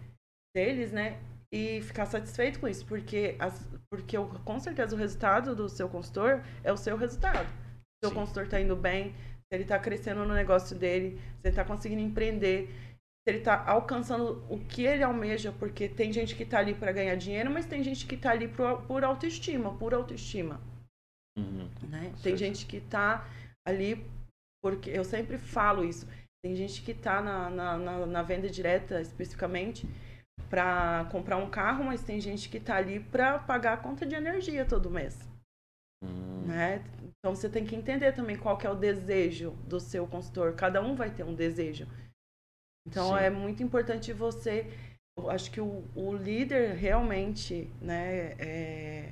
deles, 0.53 0.91
né, 0.91 1.19
e 1.53 1.81
ficar 1.81 2.05
satisfeito 2.05 2.59
com 2.59 2.67
isso, 2.67 2.85
porque 2.85 3.35
as, 3.39 3.65
porque 3.89 4.17
o- 4.17 4.27
com 4.27 4.59
certeza 4.59 4.93
o 4.95 4.99
resultado 4.99 5.55
do 5.55 5.69
seu 5.69 5.87
consultor 5.87 6.43
é 6.63 6.71
o 6.73 6.77
seu 6.77 6.97
resultado. 6.97 7.47
Se 7.47 8.03
o 8.03 8.07
seu 8.07 8.11
consultor 8.11 8.47
tá 8.47 8.59
indo 8.59 8.75
bem, 8.75 9.13
se 9.13 9.53
ele 9.53 9.63
tá 9.63 9.79
crescendo 9.79 10.25
no 10.25 10.33
negócio 10.33 10.75
dele, 10.77 11.17
se 11.41 11.47
ele 11.47 11.55
tá 11.55 11.63
conseguindo 11.63 12.01
empreender, 12.01 12.94
ele 13.25 13.39
tá 13.41 13.63
alcançando 13.67 14.45
o 14.49 14.59
que 14.59 14.83
ele 14.85 15.03
almeja, 15.03 15.51
porque 15.51 15.89
tem 15.89 16.11
gente 16.13 16.35
que 16.35 16.45
tá 16.45 16.59
ali 16.59 16.73
para 16.75 16.91
ganhar 16.91 17.15
dinheiro, 17.15 17.51
mas 17.51 17.65
tem 17.65 17.83
gente 17.83 18.05
que 18.05 18.17
tá 18.17 18.31
ali 18.31 18.47
por, 18.47 18.83
por 18.83 19.03
autoestima, 19.03 19.75
por 19.77 19.93
autoestima 19.93 20.61
Uhum. 21.37 21.69
né? 21.81 22.13
Tem 22.21 22.35
gente 22.37 22.65
que 22.65 22.79
tá 22.81 23.25
ali, 23.65 24.05
porque 24.61 24.89
eu 24.89 25.03
sempre 25.03 25.37
falo 25.37 25.83
isso, 25.83 26.07
tem 26.43 26.55
gente 26.55 26.81
que 26.81 26.93
tá 26.93 27.21
na, 27.21 27.49
na, 27.49 27.77
na, 27.77 28.05
na 28.05 28.23
venda 28.23 28.49
direta 28.49 29.01
especificamente 29.01 29.87
para 30.49 31.05
comprar 31.11 31.37
um 31.37 31.49
carro, 31.49 31.83
mas 31.83 32.03
tem 32.03 32.19
gente 32.21 32.49
que 32.49 32.59
tá 32.59 32.75
ali 32.75 32.99
para 32.99 33.39
pagar 33.39 33.73
a 33.73 33.77
conta 33.77 34.05
de 34.05 34.15
energia 34.15 34.65
todo 34.65 34.89
mês, 34.91 35.17
Hum, 36.01 36.45
né? 36.45 36.83
Então 37.19 37.35
você 37.35 37.49
tem 37.49 37.65
que 37.65 37.75
entender 37.75 38.11
também 38.11 38.37
qual 38.37 38.57
que 38.57 38.67
é 38.67 38.69
o 38.69 38.75
desejo 38.75 39.51
do 39.67 39.79
seu 39.79 40.07
consultor. 40.07 40.53
Cada 40.53 40.81
um 40.81 40.95
vai 40.95 41.09
ter 41.09 41.23
um 41.23 41.33
desejo. 41.33 41.87
Então 42.87 43.09
Sim. 43.09 43.23
é 43.23 43.29
muito 43.29 43.63
importante 43.63 44.13
você, 44.13 44.71
eu 45.17 45.29
acho 45.29 45.49
que 45.49 45.59
o, 45.59 45.83
o 45.95 46.15
líder 46.15 46.75
realmente, 46.75 47.69
né, 47.81 48.35
é, 48.37 49.11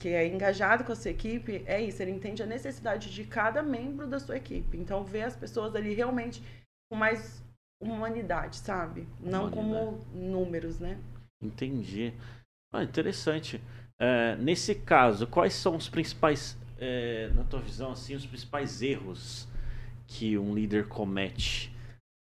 que 0.00 0.08
é 0.08 0.26
engajado 0.26 0.84
com 0.84 0.92
a 0.92 0.96
sua 0.96 1.10
equipe, 1.10 1.62
é 1.66 1.80
isso, 1.80 2.02
ele 2.02 2.10
entende 2.10 2.42
a 2.42 2.46
necessidade 2.46 3.10
de 3.10 3.24
cada 3.24 3.62
membro 3.62 4.06
da 4.06 4.20
sua 4.20 4.36
equipe. 4.36 4.76
Então 4.76 5.04
vê 5.04 5.22
as 5.22 5.34
pessoas 5.34 5.74
ali 5.74 5.94
realmente 5.94 6.42
com 6.90 6.96
mais 6.96 7.42
humanidade, 7.80 8.56
sabe? 8.56 9.08
Não 9.20 9.50
como 9.50 10.04
números, 10.12 10.78
né? 10.78 10.98
Entendi. 11.42 12.12
Ah, 12.72 12.82
interessante. 12.82 13.60
É, 13.98 14.36
nesse 14.36 14.74
caso, 14.74 15.26
quais 15.26 15.54
são 15.54 15.76
os 15.76 15.88
principais, 15.88 16.56
é, 16.78 17.30
na 17.34 17.44
tua 17.44 17.60
visão, 17.60 17.92
assim, 17.92 18.14
os 18.14 18.26
principais 18.26 18.82
erros 18.82 19.48
que 20.06 20.36
um 20.36 20.54
líder 20.54 20.88
comete? 20.88 21.72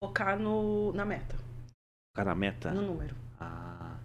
Focar 0.03 0.37
no, 0.37 0.91
na 0.93 1.05
meta, 1.05 1.35
Cara, 2.15 2.31
a 2.31 2.35
meta? 2.35 2.71
no 2.71 2.81
número. 2.81 3.15
Ah, 3.39 3.97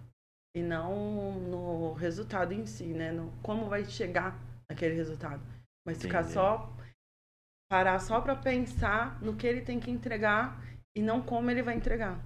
E 0.55 0.61
não 0.61 1.33
no 1.39 1.93
resultado 1.93 2.53
em 2.53 2.65
si, 2.65 2.85
né? 2.87 3.11
No, 3.11 3.31
como 3.41 3.67
vai 3.69 3.85
chegar 3.85 4.37
naquele 4.69 4.95
resultado. 4.95 5.41
Mas 5.85 6.01
ficar 6.01 6.19
Entendi. 6.21 6.33
só. 6.33 6.73
Parar 7.69 7.99
só 7.99 8.19
para 8.19 8.35
pensar 8.35 9.21
no 9.21 9.35
que 9.35 9.47
ele 9.47 9.61
tem 9.61 9.79
que 9.79 9.89
entregar 9.89 10.61
e 10.95 11.01
não 11.01 11.21
como 11.21 11.49
ele 11.49 11.63
vai 11.63 11.75
entregar. 11.75 12.19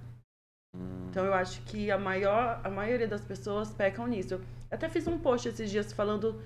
hum, 0.74 1.06
Então 1.08 1.24
eu 1.24 1.32
acho 1.34 1.62
que 1.62 1.88
a 1.90 1.96
maior 1.98 2.60
a 2.64 2.68
maioria 2.70 3.06
das 3.06 3.24
pessoas 3.24 3.72
pecam 3.72 4.06
nisso. 4.08 4.34
Eu 4.34 4.40
até 4.70 4.88
fiz 4.88 5.06
um 5.06 5.18
post 5.20 5.48
esses 5.48 5.70
dias 5.70 5.92
falando 5.92 6.42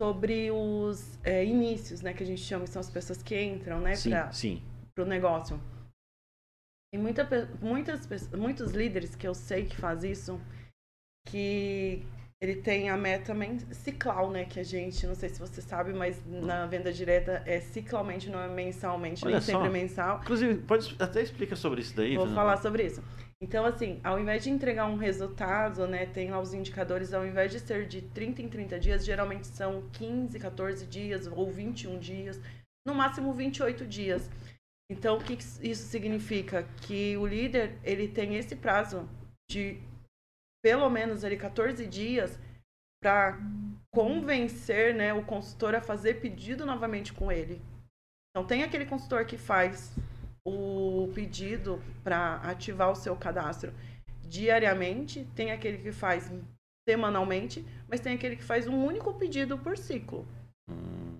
sobre 0.00 0.50
os 0.50 1.18
é, 1.24 1.42
inícios, 1.46 2.02
né, 2.02 2.12
que 2.12 2.22
a 2.22 2.26
gente 2.26 2.42
chama, 2.42 2.64
que 2.64 2.70
são 2.70 2.80
as 2.80 2.90
pessoas 2.90 3.22
que 3.22 3.40
entram, 3.42 3.80
né, 3.80 3.94
sim, 3.96 4.10
para 4.10 4.30
sim. 4.32 4.62
o 4.98 5.04
negócio. 5.06 5.58
Tem 6.92 7.00
muita, 7.00 7.26
muitas, 7.60 8.30
muitos 8.32 8.72
líderes 8.72 9.14
que 9.14 9.26
eu 9.26 9.34
sei 9.34 9.66
que 9.66 9.76
faz 9.76 10.04
isso, 10.04 10.40
que 11.26 12.06
ele 12.40 12.56
tem 12.56 12.90
a 12.90 12.96
meta 12.96 13.34
ciclau, 13.72 14.30
né, 14.30 14.44
que 14.44 14.60
a 14.60 14.62
gente, 14.62 15.06
não 15.06 15.14
sei 15.14 15.30
se 15.30 15.40
você 15.40 15.62
sabe, 15.62 15.92
mas 15.92 16.22
na 16.26 16.66
venda 16.66 16.92
direta 16.92 17.42
é 17.46 17.60
ciclalmente, 17.60 18.28
não 18.28 18.40
é 18.40 18.48
mensalmente, 18.48 19.24
Olha 19.24 19.36
nem 19.36 19.40
sempre 19.40 19.62
só. 19.62 19.66
é 19.66 19.70
mensal. 19.70 20.20
Inclusive, 20.22 20.58
pode 20.62 20.94
até 20.98 21.22
explica 21.22 21.56
sobre 21.56 21.80
isso 21.80 21.96
daí. 21.96 22.16
Vou 22.16 22.28
falar 22.34 22.58
sobre 22.58 22.84
isso. 22.84 23.02
Então, 23.42 23.64
assim, 23.64 24.00
ao 24.04 24.18
invés 24.18 24.44
de 24.44 24.50
entregar 24.50 24.86
um 24.86 24.96
resultado, 24.96 25.86
né, 25.86 26.06
tem 26.06 26.30
lá 26.30 26.40
os 26.40 26.54
indicadores, 26.54 27.12
ao 27.12 27.26
invés 27.26 27.52
de 27.52 27.60
ser 27.60 27.86
de 27.86 28.02
30 28.02 28.42
em 28.42 28.48
30 28.48 28.78
dias, 28.78 29.04
geralmente 29.04 29.46
são 29.46 29.88
15, 29.92 30.38
14 30.38 30.86
dias 30.86 31.26
ou 31.26 31.50
21 31.50 31.98
dias, 31.98 32.40
no 32.86 32.94
máximo 32.94 33.32
28 33.32 33.86
dias. 33.86 34.30
Então, 34.90 35.18
o 35.18 35.24
que 35.24 35.34
isso 35.34 35.88
significa? 35.88 36.62
Que 36.86 37.16
o 37.16 37.26
líder, 37.26 37.78
ele 37.82 38.08
tem 38.08 38.36
esse 38.36 38.54
prazo 38.54 39.08
de 39.50 39.80
pelo 40.62 40.88
menos 40.88 41.24
ali 41.24 41.36
14 41.36 41.86
dias 41.86 42.38
para 43.02 43.38
convencer, 43.92 44.94
né, 44.94 45.12
o 45.12 45.24
consultor 45.24 45.74
a 45.74 45.80
fazer 45.80 46.20
pedido 46.20 46.66
novamente 46.66 47.12
com 47.12 47.30
ele. 47.30 47.60
Então, 48.30 48.46
tem 48.46 48.62
aquele 48.62 48.86
consultor 48.86 49.24
que 49.24 49.38
faz 49.38 49.94
o 50.46 51.10
pedido 51.14 51.82
para 52.04 52.36
ativar 52.36 52.90
o 52.90 52.96
seu 52.96 53.16
cadastro 53.16 53.72
diariamente, 54.22 55.26
tem 55.34 55.50
aquele 55.50 55.78
que 55.78 55.92
faz 55.92 56.30
semanalmente, 56.88 57.64
mas 57.88 58.00
tem 58.00 58.14
aquele 58.14 58.36
que 58.36 58.44
faz 58.44 58.66
um 58.68 58.84
único 58.84 59.14
pedido 59.14 59.58
por 59.58 59.76
ciclo. 59.76 60.26
Hum, 60.68 61.18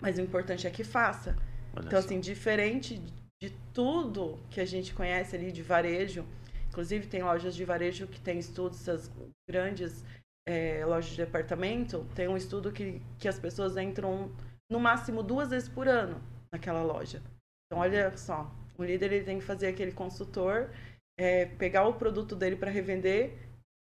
Mas 0.00 0.18
o 0.18 0.20
importante 0.20 0.66
é 0.66 0.70
que 0.70 0.84
faça. 0.84 1.36
Olha 1.78 1.86
Então, 1.86 2.00
só. 2.00 2.06
assim, 2.06 2.20
diferente 2.20 3.00
de 3.40 3.50
tudo 3.72 4.38
que 4.50 4.60
a 4.60 4.64
gente 4.64 4.92
conhece 4.94 5.36
ali 5.36 5.52
de 5.52 5.62
varejo, 5.62 6.24
inclusive 6.68 7.06
tem 7.06 7.22
lojas 7.22 7.54
de 7.54 7.64
varejo 7.64 8.06
que 8.06 8.20
tem 8.20 8.38
estudos, 8.38 8.80
essas 8.80 9.10
grandes 9.48 10.04
eh, 10.46 10.84
lojas 10.84 11.10
de 11.10 11.16
departamento, 11.18 12.04
tem 12.14 12.28
um 12.28 12.36
estudo 12.36 12.72
que, 12.72 13.00
que 13.18 13.28
as 13.28 13.38
pessoas 13.38 13.76
entram 13.76 14.30
no 14.70 14.80
máximo 14.80 15.22
duas 15.22 15.50
vezes 15.50 15.68
por 15.68 15.88
ano 15.88 16.20
naquela 16.52 16.82
loja. 16.82 17.22
Então, 17.66 17.82
olha 17.82 18.16
só, 18.16 18.50
o 18.76 18.84
líder 18.84 19.12
ele 19.12 19.24
tem 19.24 19.38
que 19.38 19.44
fazer 19.44 19.68
aquele 19.68 19.92
consultor 19.92 20.70
eh, 21.18 21.46
pegar 21.58 21.86
o 21.86 21.94
produto 21.94 22.34
dele 22.34 22.56
para 22.56 22.70
revender 22.70 23.32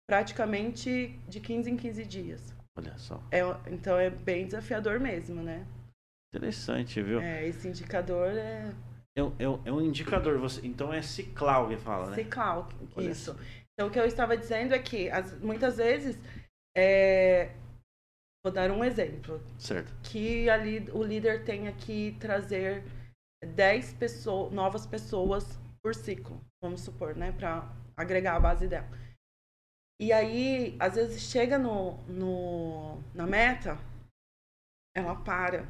praticamente 0.10 1.10
de 1.28 1.40
15 1.40 1.70
em 1.70 1.78
15 1.78 2.06
dias. 2.06 2.54
Olha 2.78 2.98
só. 2.98 3.22
É, 3.32 3.42
então, 3.72 3.98
é 3.98 4.10
bem 4.10 4.46
desafiador 4.46 5.00
mesmo, 5.00 5.42
né? 5.44 5.66
Interessante, 6.34 7.02
viu? 7.02 7.20
É, 7.22 7.46
esse 7.48 7.68
indicador 7.68 8.30
é 8.38 8.72
É, 9.16 9.24
um- 9.24 9.36
é 9.40 9.44
é 9.70 9.72
um 9.74 9.82
indicador. 9.82 10.38
Você, 10.40 10.66
então 10.66 10.94
é 10.94 11.02
ciclau 11.02 11.68
que 11.68 11.78
fala, 11.78 12.10
né? 12.12 12.16
Ciclau, 12.16 12.70
Olha 12.96 13.10
isso. 13.12 13.36
Então, 13.74 13.88
o 13.88 13.92
que 13.92 14.00
eu 14.00 14.06
estava 14.06 14.38
dizendo 14.38 14.74
é 14.74 14.80
que, 14.80 15.10
as- 15.10 15.40
muitas 15.40 15.78
vezes, 15.78 16.18
é, 16.78 17.52
vou 18.44 18.54
dar 18.54 18.70
um 18.72 18.84
exemplo, 18.84 19.42
Certo. 19.58 19.92
que 20.04 20.50
ali 20.50 20.88
o 20.92 21.02
líder 21.04 21.44
tenha 21.44 21.72
que 21.74 22.16
trazer 22.20 22.84
10 23.56 23.92
pessoas, 23.94 24.52
novas 24.54 24.86
pessoas 24.86 25.58
por 25.82 25.96
ciclo, 25.96 26.40
vamos 26.62 26.82
supor, 26.82 27.16
né, 27.16 27.32
para 27.32 27.68
agregar 27.98 28.36
a 28.36 28.40
base 28.40 28.68
dela. 28.68 28.88
E 30.00 30.14
aí, 30.14 30.78
às 30.80 30.96
vezes, 30.96 31.22
chega 31.24 31.58
no, 31.58 31.98
no, 32.08 33.02
na 33.14 33.26
meta, 33.26 33.78
ela 34.96 35.16
para. 35.16 35.68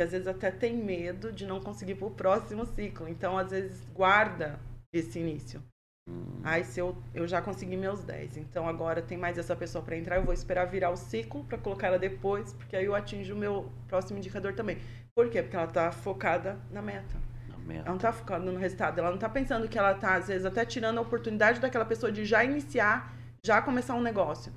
Que 0.00 0.04
às 0.04 0.12
vezes 0.12 0.26
até 0.26 0.50
tem 0.50 0.74
medo 0.74 1.30
de 1.30 1.44
não 1.44 1.60
conseguir 1.60 1.94
para 1.94 2.06
o 2.06 2.10
próximo 2.10 2.64
ciclo. 2.64 3.06
Então, 3.06 3.36
às 3.36 3.50
vezes, 3.50 3.86
guarda 3.92 4.58
esse 4.90 5.18
início. 5.18 5.62
Hum. 6.08 6.40
Aí, 6.42 6.64
se 6.64 6.80
eu, 6.80 6.96
eu 7.12 7.28
já 7.28 7.42
consegui 7.42 7.76
meus 7.76 8.02
10, 8.02 8.38
então 8.38 8.66
agora 8.66 9.02
tem 9.02 9.18
mais 9.18 9.36
essa 9.36 9.54
pessoa 9.54 9.84
para 9.84 9.98
entrar, 9.98 10.16
eu 10.16 10.24
vou 10.24 10.32
esperar 10.32 10.64
virar 10.64 10.88
o 10.88 10.96
ciclo 10.96 11.44
para 11.44 11.58
colocar 11.58 11.88
ela 11.88 11.98
depois, 11.98 12.54
porque 12.54 12.76
aí 12.76 12.86
eu 12.86 12.94
atinjo 12.94 13.34
o 13.34 13.36
meu 13.36 13.70
próximo 13.88 14.18
indicador 14.18 14.54
também. 14.54 14.78
Por 15.14 15.28
quê? 15.28 15.42
Porque 15.42 15.56
ela 15.56 15.66
está 15.66 15.92
focada 15.92 16.58
na 16.70 16.80
meta. 16.80 17.18
na 17.46 17.58
meta. 17.58 17.80
Ela 17.80 17.88
não 17.90 17.96
está 17.96 18.10
focada 18.10 18.42
no 18.42 18.58
resultado, 18.58 19.00
ela 19.00 19.08
não 19.08 19.16
está 19.16 19.28
pensando 19.28 19.68
que 19.68 19.78
ela 19.78 19.92
está, 19.92 20.14
às 20.14 20.28
vezes, 20.28 20.46
até 20.46 20.64
tirando 20.64 20.96
a 20.96 21.02
oportunidade 21.02 21.60
daquela 21.60 21.84
pessoa 21.84 22.10
de 22.10 22.24
já 22.24 22.42
iniciar, 22.42 23.14
já 23.44 23.60
começar 23.60 23.94
um 23.94 24.02
negócio. 24.02 24.50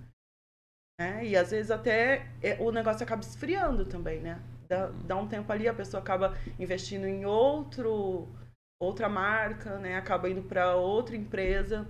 Né? 0.98 1.26
E 1.26 1.36
às 1.36 1.52
vezes 1.52 1.70
até 1.70 2.30
é, 2.42 2.56
o 2.62 2.72
negócio 2.72 3.04
acaba 3.04 3.22
esfriando 3.22 3.84
também, 3.84 4.22
né? 4.22 4.40
Dá, 4.74 4.88
dá 5.06 5.16
um 5.16 5.28
tempo 5.28 5.52
ali, 5.52 5.68
a 5.68 5.74
pessoa 5.74 6.02
acaba 6.02 6.36
investindo 6.58 7.06
em 7.06 7.26
outro 7.26 8.28
outra 8.82 9.08
marca, 9.08 9.78
né? 9.78 9.96
Acaba 9.96 10.28
indo 10.30 10.42
para 10.42 10.76
outra 10.76 11.16
empresa, 11.16 11.88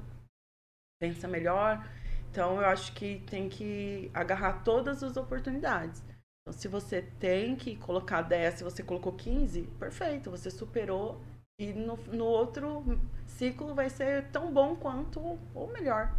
pensa 0.99 1.27
melhor. 1.27 1.87
Então 2.29 2.59
eu 2.59 2.65
acho 2.65 2.93
que 2.93 3.19
tem 3.21 3.47
que 3.47 4.11
agarrar 4.13 4.63
todas 4.63 5.01
as 5.01 5.15
oportunidades. 5.15 6.03
Então, 6.41 6.59
se 6.59 6.67
você 6.67 7.01
tem 7.01 7.55
que 7.55 7.77
colocar 7.77 8.21
10, 8.21 8.55
se 8.55 8.63
você 8.65 8.83
colocou 8.83 9.13
15, 9.13 9.63
perfeito, 9.79 10.29
você 10.29 10.51
superou. 10.51 11.21
E 11.57 11.71
no, 11.71 11.95
no 12.07 12.25
outro 12.25 12.83
ciclo 13.25 13.73
vai 13.73 13.89
ser 13.89 14.29
tão 14.31 14.51
bom 14.51 14.75
quanto 14.75 15.39
ou 15.55 15.71
melhor. 15.71 16.13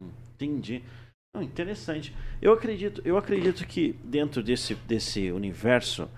Entendi. 0.00 0.84
Não, 1.34 1.42
interessante. 1.42 2.14
Eu 2.40 2.52
acredito, 2.52 3.00
eu 3.04 3.16
acredito 3.16 3.66
que 3.66 3.94
dentro 4.04 4.42
desse, 4.42 4.74
desse 4.74 5.32
universo 5.32 6.10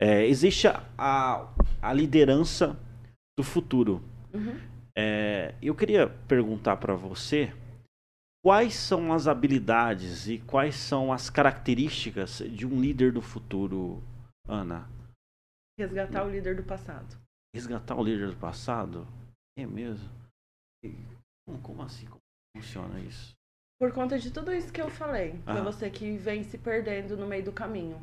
é, 0.00 0.24
existe 0.26 0.68
a, 0.68 0.86
a, 0.96 1.52
a, 1.82 1.92
liderança 1.92 2.78
do 3.36 3.42
futuro. 3.42 4.00
Uhum. 4.32 4.56
É, 4.96 5.54
eu 5.60 5.74
queria 5.74 6.08
perguntar 6.28 6.76
para 6.76 6.94
você 6.94 7.52
quais 8.44 8.74
são 8.74 9.12
as 9.12 9.26
habilidades 9.26 10.28
e 10.28 10.38
quais 10.38 10.76
são 10.76 11.12
as 11.12 11.28
características 11.28 12.38
de 12.38 12.64
um 12.64 12.80
líder 12.80 13.12
do 13.12 13.20
futuro, 13.20 14.02
Ana? 14.48 14.88
Resgatar 15.78 16.24
o 16.24 16.30
líder 16.30 16.56
do 16.56 16.62
passado. 16.62 17.18
Resgatar 17.54 17.96
o 17.96 18.04
líder 18.04 18.30
do 18.30 18.36
passado? 18.36 19.06
É 19.58 19.66
mesmo? 19.66 20.08
Como 21.62 21.82
assim? 21.82 22.06
Como 22.06 22.20
funciona 22.56 23.00
isso? 23.00 23.34
Por 23.80 23.92
conta 23.92 24.18
de 24.18 24.30
tudo 24.30 24.52
isso 24.52 24.70
que 24.70 24.82
eu 24.82 24.90
falei. 24.90 25.40
Ah. 25.46 25.62
Você 25.62 25.88
que 25.88 26.18
vem 26.18 26.44
se 26.44 26.58
perdendo 26.58 27.16
no 27.16 27.26
meio 27.26 27.42
do 27.42 27.52
caminho. 27.52 27.98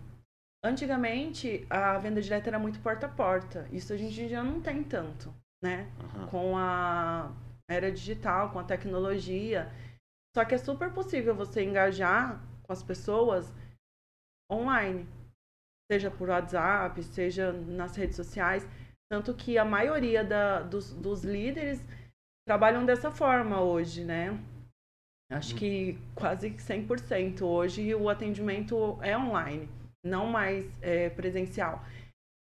Antigamente, 0.65 1.67
a 1.69 1.99
venda 1.99 2.19
direta 2.19 2.49
era 2.49 2.57
muito 2.57 2.79
porta 2.79 3.05
a 3.05 3.09
porta. 3.09 3.67
Isso 3.71 3.93
a 3.93 3.97
gente 3.97 4.27
já 4.27 4.43
não 4.43 4.59
tem 4.59 4.83
tanto, 4.83 5.31
né? 5.63 5.87
Uhum. 6.01 6.27
Com 6.27 6.57
a 6.57 7.31
era 7.69 7.91
digital, 7.91 8.51
com 8.51 8.57
a 8.57 8.63
tecnologia. 8.63 9.71
Só 10.35 10.43
que 10.43 10.55
é 10.55 10.57
super 10.57 10.91
possível 10.91 11.35
você 11.35 11.63
engajar 11.63 12.41
com 12.63 12.73
as 12.73 12.81
pessoas 12.81 13.53
online. 14.51 15.07
Seja 15.91 16.09
por 16.09 16.29
WhatsApp, 16.29 17.03
seja 17.03 17.51
nas 17.53 17.95
redes 17.95 18.15
sociais. 18.15 18.67
Tanto 19.11 19.31
que 19.35 19.59
a 19.59 19.63
maioria 19.63 20.23
da, 20.23 20.61
dos, 20.63 20.91
dos 20.91 21.23
líderes 21.23 21.85
trabalham 22.47 22.83
dessa 22.83 23.11
forma 23.11 23.61
hoje, 23.61 24.03
né? 24.03 24.37
Acho 25.29 25.53
hum. 25.55 25.57
que 25.57 25.97
quase 26.15 26.51
100% 26.51 27.41
hoje 27.41 27.93
o 27.93 28.09
atendimento 28.09 28.97
é 29.01 29.17
online, 29.17 29.69
não 30.05 30.27
mais 30.27 30.65
é, 30.81 31.09
presencial. 31.09 31.83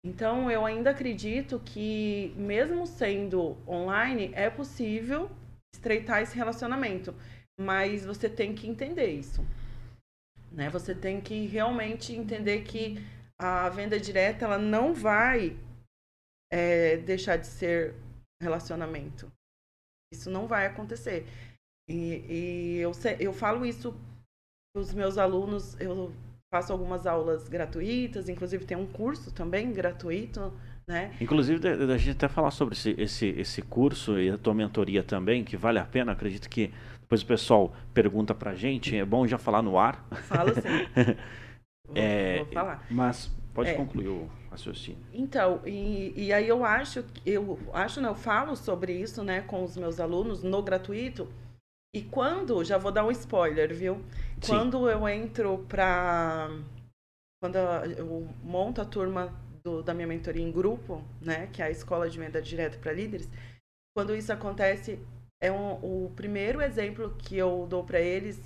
Então, 0.06 0.50
eu 0.50 0.66
ainda 0.66 0.92
acredito 0.92 1.60
que, 1.60 2.34
mesmo 2.38 2.88
sendo 2.88 3.58
online, 3.68 4.32
é 4.34 4.50
possível 4.50 5.30
estreitar 5.76 6.22
esse 6.22 6.36
relacionamento. 6.36 7.14
Mas 7.60 8.06
você 8.06 8.30
tem 8.30 8.56
que 8.56 8.68
entender 8.68 9.08
isso. 9.08 9.46
Né? 10.52 10.70
Você 10.70 10.96
tem 10.96 11.20
que 11.20 11.46
realmente 11.48 12.14
entender 12.14 12.64
que 12.64 12.98
a 13.38 13.68
venda 13.70 14.00
direta 14.00 14.46
ela 14.46 14.58
não 14.58 14.94
vai 14.94 15.58
é, 16.52 16.98
deixar 16.98 17.38
de 17.38 17.48
ser 17.48 17.96
relacionamento. 18.42 19.30
Isso 20.14 20.30
não 20.30 20.48
vai 20.48 20.66
acontecer. 20.66 21.26
E, 21.90 22.24
e 22.30 22.78
eu, 22.80 22.92
eu 23.20 23.34
falo 23.34 23.66
isso 23.66 23.96
para 24.72 24.82
os 24.82 24.94
meus 24.94 25.18
alunos, 25.18 25.76
eu 25.82 26.14
faço 26.54 26.72
algumas 26.72 27.08
aulas 27.08 27.50
gratuitas, 27.50 28.30
inclusive 28.30 28.64
tem 28.64 28.78
um 28.78 28.86
curso 28.86 29.32
também 29.34 29.74
gratuito, 29.74 30.54
né? 30.88 31.12
Inclusive, 31.20 31.68
a 31.68 31.98
gente 31.98 32.12
até 32.16 32.28
falar 32.28 32.52
sobre 32.52 32.76
esse, 32.76 32.92
esse, 32.98 33.28
esse 33.28 33.62
curso 33.64 34.20
e 34.20 34.30
a 34.30 34.38
tua 34.38 34.54
mentoria 34.54 35.04
também, 35.04 35.44
que 35.44 35.58
vale 35.58 35.80
a 35.80 35.86
pena, 35.86 36.12
acredito 36.12 36.48
que 36.48 36.72
depois 37.02 37.24
o 37.24 37.26
pessoal 37.26 37.74
pergunta 37.92 38.36
pra 38.36 38.54
gente, 38.54 38.96
é 38.96 39.04
bom 39.04 39.26
já 39.26 39.40
falar 39.40 39.64
no 39.64 39.80
ar. 39.80 40.06
Falo 40.28 40.54
sim. 40.54 40.62
vou, 41.88 41.96
é, 41.96 42.38
vou 42.38 42.46
falar. 42.54 42.86
Mas 42.90 43.32
pode 43.52 43.70
é. 43.70 43.74
concluir 43.74 44.08
o 44.10 44.30
raciocínio. 44.52 45.00
Então, 45.12 45.60
e, 45.66 46.14
e 46.16 46.32
aí 46.32 46.48
eu 46.48 46.64
acho, 46.64 47.04
eu 47.26 47.60
acho, 47.74 48.00
não, 48.00 48.10
eu 48.10 48.16
falo 48.16 48.56
sobre 48.56 48.94
isso, 48.94 49.24
né, 49.24 49.42
com 49.42 49.64
os 49.64 49.76
meus 49.76 50.00
alunos 50.00 50.44
no 50.44 50.62
gratuito, 50.62 51.28
e 51.94 52.04
quando, 52.04 52.64
já 52.64 52.78
vou 52.78 52.92
dar 52.92 53.04
um 53.04 53.12
spoiler, 53.12 53.74
viu? 53.74 53.96
Sim. 54.42 54.54
Quando 54.54 54.90
eu 54.90 55.08
entro 55.10 55.66
para 55.68 56.50
quando 57.42 57.56
eu 57.56 58.28
monto 58.44 58.82
a 58.82 58.86
turma 58.86 59.34
do, 59.64 59.82
da 59.82 59.94
minha 59.94 60.08
mentoria 60.08 60.44
em 60.44 60.52
grupo, 60.52 61.02
né, 61.22 61.48
que 61.48 61.62
é 61.62 61.66
a 61.66 61.72
escola 61.72 62.10
de 62.10 62.20
venda 62.20 62.42
direta 62.42 62.78
para 62.78 62.92
líderes, 62.92 63.30
quando 63.96 64.16
isso 64.16 64.32
acontece, 64.32 65.00
é 65.42 65.52
um, 65.52 65.74
o 66.06 66.12
primeiro 66.16 66.62
exemplo 66.62 67.16
que 67.18 67.38
eu 67.38 67.66
dou 67.68 67.84
para 67.84 68.00
eles 68.00 68.40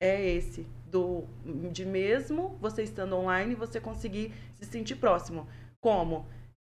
é 0.00 0.24
esse 0.30 0.66
do 0.86 1.24
de 1.72 1.84
mesmo 1.84 2.56
você 2.60 2.82
estando 2.82 3.16
online, 3.16 3.54
você 3.54 3.80
conseguir 3.80 4.32
se 4.54 4.64
sentir 4.64 4.96
próximo. 4.96 5.48
Como? 5.80 6.26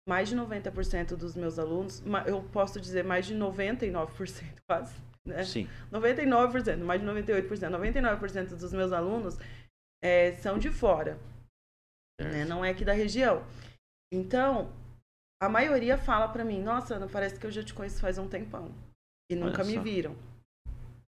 Mais 0.08 0.28
de 0.28 0.36
90% 0.36 1.16
dos 1.16 1.36
meus 1.36 1.58
alunos, 1.58 2.02
eu 2.26 2.42
posso 2.44 2.80
dizer 2.80 3.04
mais 3.04 3.26
de 3.26 3.34
99% 3.34 4.08
quase, 4.66 4.94
né? 5.26 5.44
Sim. 5.44 5.68
99%, 5.92 6.78
mais 6.78 7.00
de 7.00 7.06
98%, 7.06 7.48
99% 7.48 8.56
dos 8.56 8.72
meus 8.72 8.92
alunos 8.92 9.36
é, 10.02 10.32
são 10.34 10.58
de 10.58 10.70
fora. 10.70 11.18
Né? 12.20 12.44
Não 12.44 12.64
é 12.64 12.70
aqui 12.70 12.84
da 12.84 12.92
região. 12.92 13.44
Então, 14.12 14.72
a 15.42 15.48
maioria 15.48 15.98
fala 15.98 16.28
para 16.28 16.44
mim, 16.44 16.62
nossa, 16.62 16.94
Ana, 16.94 17.08
parece 17.08 17.38
que 17.38 17.46
eu 17.46 17.50
já 17.50 17.62
te 17.62 17.74
conheço 17.74 18.00
faz 18.00 18.18
um 18.18 18.28
tempão. 18.28 18.72
E 19.30 19.34
nunca 19.34 19.64
me 19.64 19.78
viram. 19.78 20.16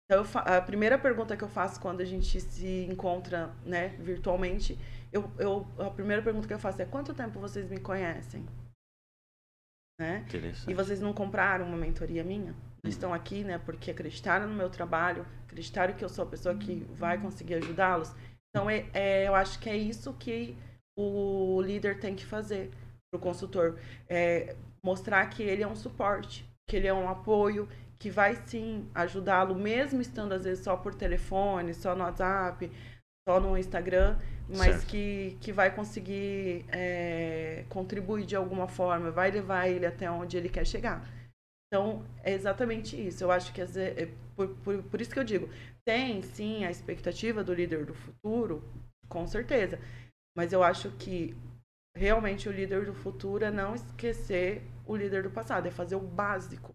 Então, 0.04 0.24
a 0.34 0.60
primeira 0.60 0.98
pergunta 0.98 1.36
que 1.36 1.42
eu 1.42 1.48
faço 1.48 1.80
quando 1.80 2.00
a 2.00 2.04
gente 2.04 2.40
se 2.40 2.86
encontra, 2.90 3.54
né, 3.64 3.88
virtualmente, 4.00 4.78
eu, 5.12 5.30
eu, 5.38 5.66
a 5.78 5.90
primeira 5.90 6.22
pergunta 6.22 6.46
que 6.46 6.54
eu 6.54 6.58
faço 6.58 6.80
é 6.82 6.84
quanto 6.84 7.14
tempo 7.14 7.40
vocês 7.40 7.68
me 7.68 7.80
conhecem? 7.80 8.44
Né? 9.98 10.24
E 10.68 10.74
vocês 10.74 11.00
não 11.00 11.12
compraram 11.12 11.66
uma 11.66 11.76
mentoria 11.76 12.22
minha? 12.22 12.54
Estão 12.88 13.14
aqui, 13.14 13.44
né, 13.44 13.58
porque 13.58 13.90
acreditaram 13.90 14.46
no 14.46 14.54
meu 14.54 14.68
trabalho, 14.68 15.26
acreditaram 15.46 15.94
que 15.94 16.04
eu 16.04 16.08
sou 16.08 16.24
a 16.24 16.28
pessoa 16.28 16.54
que 16.54 16.86
vai 16.90 17.18
conseguir 17.18 17.54
ajudá-los. 17.54 18.12
Então, 18.50 18.68
é, 18.68 18.86
é, 18.92 19.26
eu 19.26 19.34
acho 19.34 19.58
que 19.58 19.68
é 19.68 19.76
isso 19.76 20.12
que 20.14 20.56
o 20.96 21.60
líder 21.62 21.98
tem 21.98 22.14
que 22.14 22.24
fazer 22.24 22.70
para 23.10 23.18
o 23.18 23.20
consultor. 23.20 23.78
É 24.08 24.54
mostrar 24.84 25.26
que 25.30 25.42
ele 25.42 25.62
é 25.62 25.66
um 25.66 25.74
suporte, 25.74 26.46
que 26.68 26.76
ele 26.76 26.86
é 26.86 26.94
um 26.94 27.08
apoio, 27.08 27.68
que 27.98 28.10
vai 28.10 28.36
sim 28.46 28.86
ajudá-lo, 28.94 29.54
mesmo 29.54 30.00
estando 30.00 30.32
às 30.32 30.44
vezes 30.44 30.62
só 30.62 30.76
por 30.76 30.94
telefone, 30.94 31.72
só 31.72 31.96
no 31.96 32.04
WhatsApp, 32.04 32.70
só 33.26 33.40
no 33.40 33.56
Instagram, 33.56 34.18
mas 34.46 34.84
que, 34.84 35.38
que 35.40 35.52
vai 35.52 35.74
conseguir 35.74 36.66
é, 36.68 37.64
contribuir 37.70 38.26
de 38.26 38.36
alguma 38.36 38.68
forma, 38.68 39.10
vai 39.10 39.30
levar 39.30 39.68
ele 39.68 39.86
até 39.86 40.10
onde 40.10 40.36
ele 40.36 40.50
quer 40.50 40.66
chegar. 40.66 41.02
Então, 41.66 42.04
é 42.22 42.32
exatamente 42.32 42.96
isso. 42.96 43.24
Eu 43.24 43.30
acho 43.30 43.52
que, 43.52 43.60
é, 43.60 44.08
por, 44.36 44.48
por, 44.56 44.82
por 44.82 45.00
isso 45.00 45.10
que 45.10 45.18
eu 45.18 45.24
digo, 45.24 45.48
tem 45.84 46.22
sim 46.22 46.64
a 46.64 46.70
expectativa 46.70 47.42
do 47.42 47.52
líder 47.52 47.84
do 47.84 47.94
futuro, 47.94 48.62
com 49.08 49.26
certeza. 49.26 49.78
Mas 50.36 50.52
eu 50.52 50.62
acho 50.62 50.90
que 50.92 51.36
realmente 51.96 52.48
o 52.48 52.52
líder 52.52 52.86
do 52.86 52.94
futuro 52.94 53.44
é 53.44 53.50
não 53.50 53.74
esquecer 53.74 54.62
o 54.86 54.96
líder 54.96 55.22
do 55.22 55.30
passado, 55.30 55.66
é 55.66 55.70
fazer 55.70 55.96
o 55.96 56.00
básico, 56.00 56.72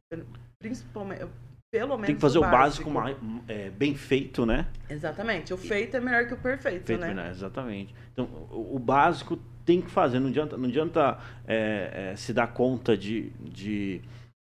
principalmente, 0.60 1.25
pelo 1.71 1.95
menos 1.95 2.08
Tem 2.08 2.15
que 2.15 2.21
fazer 2.21 2.39
o 2.39 2.41
básico, 2.41 2.89
o 2.89 2.93
básico 2.93 3.21
é, 3.47 3.69
bem 3.69 3.95
feito, 3.95 4.45
né? 4.45 4.67
Exatamente. 4.89 5.54
O 5.54 5.58
feito 5.58 5.95
é 5.95 5.99
melhor 5.99 6.25
que 6.25 6.34
o 6.34 6.38
perfeito, 6.38 6.88
feito 6.88 6.99
né? 6.99 7.10
Melhor, 7.10 7.30
exatamente. 7.30 7.93
Então, 8.12 8.25
o, 8.52 8.75
o, 8.75 8.80
básico 8.80 9.38
tem 9.63 9.80
que 9.80 9.89
fazer. 9.91 10.19
Não 10.19 10.30
adianta, 10.30 10.58
não 10.58 10.67
adianta 10.67 11.19
é, 11.47 12.12
é, 12.12 12.15
se 12.15 12.34
dar 12.34 12.47
conta 12.47 12.97
de, 12.97 13.30
de 13.39 14.02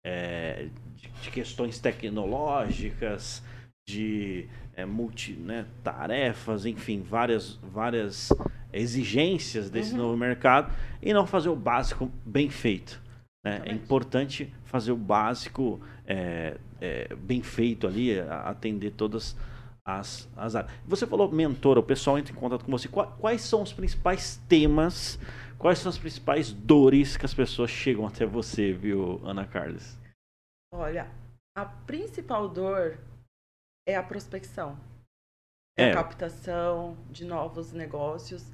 é, 0.04 0.68
de, 0.96 1.08
de, 1.08 1.30
questões 1.30 1.78
tecnológicas, 1.78 3.42
de 3.88 4.46
é, 4.76 4.84
multi, 4.84 5.32
né, 5.32 5.66
tarefas, 5.82 6.66
enfim, 6.66 7.02
várias, 7.02 7.56
várias 7.62 8.30
exigências 8.72 9.70
desse 9.70 9.92
Uhum. 9.92 9.98
novo 9.98 10.16
mercado 10.16 10.72
e 11.02 11.12
não 11.12 11.26
fazer 11.26 11.48
o 11.48 11.56
básico 11.56 12.10
bem 12.24 12.50
feito. 12.50 13.00
né? 13.44 13.62
É 13.64 13.72
importante 13.72 14.52
fazer 14.64 14.90
o 14.92 14.96
básico 14.96 15.80
é, 16.06 16.56
é, 16.80 17.14
bem 17.14 17.42
feito 17.42 17.86
ali, 17.86 18.18
atender 18.20 18.90
todas 18.92 19.22
as, 19.26 19.36
as 19.84 20.28
áreas. 20.56 20.72
Você 20.86 21.06
falou 21.06 21.30
mentora, 21.30 21.78
o 21.78 21.82
pessoal 21.82 22.18
entra 22.18 22.32
em 22.32 22.36
contato 22.36 22.64
com 22.64 22.72
você. 22.72 22.88
Qua- 22.88 23.06
Quais 23.18 23.42
são 23.42 23.62
os 23.62 23.72
principais 23.72 24.38
temas, 24.48 25.18
quais 25.58 25.78
são 25.78 25.90
as 25.90 25.98
principais 25.98 26.50
dores 26.52 27.16
que 27.16 27.26
as 27.26 27.34
pessoas 27.34 27.70
chegam 27.70 28.06
até 28.06 28.24
você, 28.24 28.72
viu, 28.72 29.20
Ana 29.26 29.46
Carlos? 29.46 29.96
Olha, 30.72 31.10
a 31.56 31.64
principal 31.66 32.48
dor 32.48 32.98
é 33.86 33.94
a 33.94 34.02
prospecção. 34.02 34.78
É. 35.76 35.88
É 35.88 35.90
a 35.90 35.94
captação 35.94 36.96
de 37.10 37.24
novos 37.24 37.72
negócios. 37.72 38.50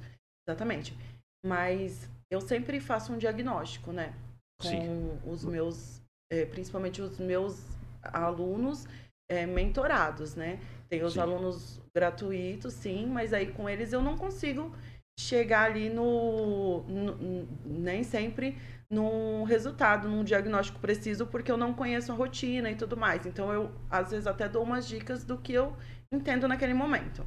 Exatamente. 0.47 0.97
Mas 1.45 2.09
eu 2.29 2.41
sempre 2.41 2.79
faço 2.79 3.13
um 3.13 3.17
diagnóstico, 3.17 3.91
né? 3.91 4.13
Com 4.61 4.67
Sim. 4.67 5.19
os 5.25 5.45
meus, 5.45 6.01
eh, 6.31 6.45
principalmente 6.45 7.01
os 7.01 7.17
meus 7.19 7.63
alunos 8.03 8.85
eh, 9.29 9.45
mentorados, 9.45 10.35
né? 10.35 10.59
Tem 10.91 11.03
os 11.03 11.13
Sim. 11.13 11.21
alunos 11.21 11.79
gratuitos, 11.95 12.73
sim, 12.73 13.05
mas 13.07 13.31
aí 13.31 13.53
com 13.53 13.69
eles 13.69 13.93
eu 13.93 14.01
não 14.01 14.17
consigo 14.17 14.75
chegar 15.17 15.63
ali 15.63 15.89
no, 15.89 16.81
no- 16.83 17.47
nem 17.65 18.03
sempre 18.03 18.57
num 18.89 19.43
resultado, 19.43 20.09
num 20.09 20.21
diagnóstico 20.21 20.79
preciso, 20.79 21.25
porque 21.27 21.49
eu 21.49 21.55
não 21.55 21.73
conheço 21.73 22.11
a 22.11 22.15
rotina 22.15 22.69
e 22.69 22.75
tudo 22.75 22.97
mais. 22.97 23.25
Então 23.25 23.53
eu 23.53 23.71
às 23.89 24.11
vezes 24.11 24.27
até 24.27 24.49
dou 24.49 24.63
umas 24.63 24.85
dicas 24.85 25.23
do 25.23 25.37
que 25.37 25.53
eu 25.53 25.77
entendo 26.11 26.45
naquele 26.45 26.73
momento. 26.73 27.25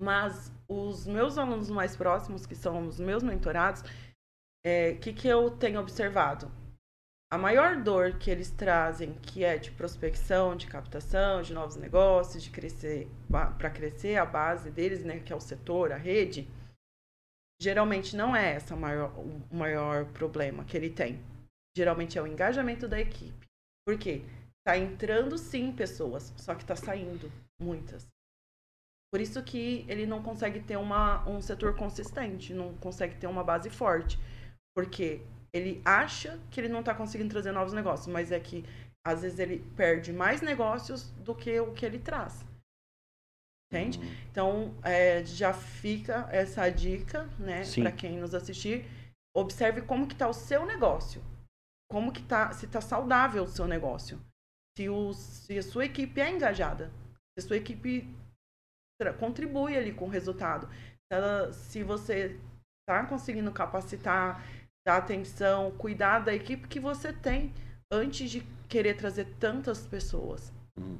Mas 0.00 0.50
os 0.66 1.06
meus 1.06 1.36
alunos 1.36 1.68
mais 1.68 1.94
próximos, 1.96 2.46
que 2.46 2.54
são 2.54 2.88
os 2.88 2.98
meus 2.98 3.22
mentorados, 3.22 3.82
o 3.82 4.98
que, 5.00 5.12
que 5.12 5.28
eu 5.28 5.50
tenho 5.50 5.80
observado? 5.80 6.50
A 7.34 7.38
maior 7.38 7.82
dor 7.82 8.16
que 8.16 8.30
eles 8.30 8.48
trazem, 8.48 9.12
que 9.14 9.42
é 9.42 9.58
de 9.58 9.72
prospecção, 9.72 10.54
de 10.54 10.68
captação, 10.68 11.42
de 11.42 11.52
novos 11.52 11.74
negócios, 11.74 12.44
de 12.44 12.48
crescer, 12.48 13.10
para 13.58 13.70
crescer 13.70 14.14
a 14.14 14.24
base 14.24 14.70
deles, 14.70 15.04
né, 15.04 15.18
que 15.18 15.32
é 15.32 15.36
o 15.36 15.40
setor, 15.40 15.90
a 15.90 15.96
rede, 15.96 16.46
geralmente 17.60 18.14
não 18.14 18.36
é 18.36 18.52
essa 18.52 18.76
maior, 18.76 19.12
o 19.18 19.52
maior 19.52 20.04
problema 20.12 20.64
que 20.64 20.76
ele 20.76 20.88
tem. 20.88 21.20
Geralmente 21.76 22.16
é 22.16 22.22
o 22.22 22.26
engajamento 22.28 22.86
da 22.86 23.00
equipe. 23.00 23.48
Por 23.84 23.98
quê? 23.98 24.22
Tá 24.64 24.78
entrando 24.78 25.36
sim 25.36 25.72
pessoas, 25.72 26.32
só 26.36 26.54
que 26.54 26.64
tá 26.64 26.76
saindo 26.76 27.32
muitas. 27.60 28.06
Por 29.12 29.20
isso 29.20 29.42
que 29.42 29.84
ele 29.88 30.06
não 30.06 30.22
consegue 30.22 30.60
ter 30.60 30.76
uma, 30.76 31.28
um 31.28 31.42
setor 31.42 31.74
consistente, 31.74 32.54
não 32.54 32.76
consegue 32.76 33.16
ter 33.16 33.26
uma 33.26 33.42
base 33.42 33.70
forte. 33.70 34.20
Porque 34.72 35.20
ele 35.54 35.80
acha 35.84 36.38
que 36.50 36.60
ele 36.60 36.68
não 36.68 36.80
está 36.80 36.94
conseguindo 36.94 37.30
trazer 37.30 37.52
novos 37.52 37.72
negócios, 37.72 38.08
mas 38.08 38.32
é 38.32 38.40
que 38.40 38.64
às 39.06 39.22
vezes 39.22 39.38
ele 39.38 39.58
perde 39.76 40.12
mais 40.12 40.40
negócios 40.42 41.10
do 41.24 41.34
que 41.34 41.60
o 41.60 41.72
que 41.72 41.86
ele 41.86 41.98
traz. 41.98 42.44
Entende? 43.70 43.98
Hum, 43.98 44.16
Então, 44.30 44.74
é, 44.82 45.24
já 45.24 45.52
fica 45.52 46.28
essa 46.30 46.68
dica, 46.70 47.24
né, 47.38 47.62
para 47.82 47.92
quem 47.92 48.18
nos 48.18 48.34
assistir. 48.34 48.84
Observe 49.36 49.82
como 49.82 50.06
que 50.06 50.14
tá 50.14 50.28
o 50.28 50.32
seu 50.34 50.64
negócio. 50.66 51.22
Como 51.90 52.12
que 52.12 52.22
tá, 52.22 52.52
se 52.52 52.66
tá 52.66 52.80
saudável 52.80 53.44
o 53.44 53.48
seu 53.48 53.66
negócio. 53.66 54.20
Se, 54.76 54.88
o, 54.88 55.12
se 55.12 55.58
a 55.58 55.62
sua 55.62 55.84
equipe 55.84 56.20
é 56.20 56.30
engajada. 56.30 56.88
Se 57.38 57.44
a 57.44 57.48
sua 57.48 57.56
equipe 57.56 58.08
contribui 59.18 59.76
ali 59.76 59.92
com 59.92 60.06
o 60.06 60.10
resultado. 60.10 60.68
Se, 60.68 61.12
ela- 61.12 61.52
se 61.52 61.82
você 61.82 62.38
tá 62.88 63.04
conseguindo 63.06 63.52
capacitar, 63.52 64.42
dar 64.86 64.98
atenção, 64.98 65.70
cuidar 65.72 66.20
da 66.20 66.34
equipe 66.34 66.68
que 66.68 66.78
você 66.78 67.12
tem 67.12 67.52
antes 67.90 68.30
de 68.30 68.40
querer 68.68 68.96
trazer 68.96 69.26
tantas 69.38 69.86
pessoas 69.86 70.52
hum. 70.78 70.98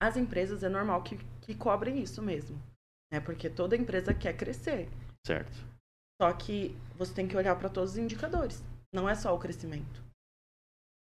as 0.00 0.16
empresas 0.16 0.62
é 0.62 0.68
normal 0.68 1.02
que, 1.02 1.16
que 1.42 1.54
cobrem 1.54 2.02
isso 2.02 2.22
mesmo. 2.22 2.60
Né? 3.12 3.20
Porque 3.20 3.48
toda 3.48 3.76
empresa 3.76 4.12
quer 4.12 4.36
crescer. 4.36 4.88
Certo. 5.26 5.56
Só 6.20 6.32
que 6.32 6.76
você 6.96 7.12
tem 7.14 7.28
que 7.28 7.36
olhar 7.36 7.56
para 7.56 7.68
todos 7.68 7.92
os 7.92 7.98
indicadores. 7.98 8.62
Não 8.92 9.08
é 9.08 9.14
só 9.14 9.34
o 9.34 9.38
crescimento. 9.38 10.02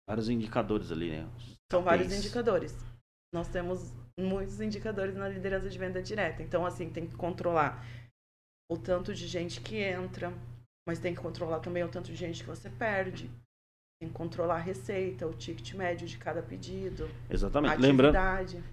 Vários 0.07 0.29
indicadores 0.29 0.91
ali, 0.91 1.11
né? 1.11 1.29
São 1.71 1.83
vários 1.83 2.07
KPIs. 2.07 2.19
indicadores. 2.19 2.75
Nós 3.33 3.47
temos 3.47 3.91
muitos 4.19 4.59
indicadores 4.59 5.15
na 5.15 5.27
liderança 5.27 5.69
de 5.69 5.77
venda 5.77 6.01
direta. 6.01 6.43
Então, 6.43 6.65
assim, 6.65 6.89
tem 6.89 7.07
que 7.07 7.15
controlar 7.15 7.83
o 8.69 8.77
tanto 8.77 9.13
de 9.13 9.27
gente 9.27 9.61
que 9.61 9.77
entra, 9.77 10.33
mas 10.85 10.99
tem 10.99 11.13
que 11.13 11.21
controlar 11.21 11.59
também 11.59 11.83
o 11.83 11.87
tanto 11.87 12.11
de 12.11 12.15
gente 12.15 12.43
que 12.43 12.49
você 12.49 12.69
perde. 12.69 13.29
Tem 13.99 14.09
que 14.09 14.15
controlar 14.15 14.55
a 14.55 14.59
receita, 14.59 15.25
o 15.25 15.33
ticket 15.33 15.75
médio 15.75 16.05
de 16.05 16.17
cada 16.17 16.41
pedido, 16.41 17.09
Exatamente. 17.29 17.77
Lembrando, 17.77 18.17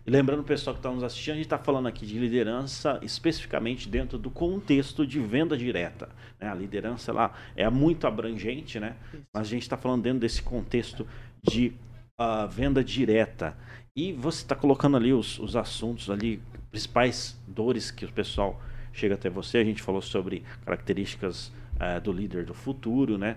lembrando 0.05 0.40
o 0.40 0.44
pessoal 0.44 0.75
que 0.75 0.81
está 0.81 0.90
nos 0.90 1.05
assistindo, 1.05 1.35
a 1.35 1.37
gente 1.37 1.46
está 1.46 1.59
falando 1.59 1.87
aqui 1.87 2.05
de 2.05 2.18
liderança 2.18 2.99
especificamente 3.01 3.88
dentro 3.88 4.18
do 4.18 4.29
contexto 4.29 5.07
de 5.07 5.20
venda 5.20 5.57
direta. 5.57 6.09
né? 6.40 6.49
A 6.49 6.55
liderança 6.55 7.12
lá 7.12 7.33
é 7.55 7.68
muito 7.70 8.09
abrangente, 8.09 8.81
né? 8.81 8.96
Isso. 9.12 9.23
Mas 9.33 9.46
a 9.46 9.51
gente 9.51 9.62
está 9.62 9.77
falando 9.77 10.03
dentro 10.03 10.18
desse 10.18 10.42
contexto 10.42 11.07
de 11.42 11.75
ah, 12.18 12.46
venda 12.46 12.83
direta. 12.83 13.57
E 13.94 14.12
você 14.12 14.42
está 14.42 14.57
colocando 14.57 14.96
ali 14.96 15.12
os, 15.12 15.38
os 15.38 15.55
assuntos 15.55 16.11
ali, 16.11 16.42
principais 16.70 17.38
dores 17.46 17.90
que 17.90 18.05
o 18.05 18.12
pessoal 18.12 18.61
chega 18.92 19.14
até 19.14 19.31
você. 19.31 19.59
A 19.59 19.64
gente 19.64 19.81
falou 19.81 20.03
sobre 20.03 20.42
características 20.64 21.53
ah, 21.81 21.99
do 21.99 22.12
líder 22.12 22.45
do 22.45 22.55
futuro, 22.55 23.16
né? 23.16 23.37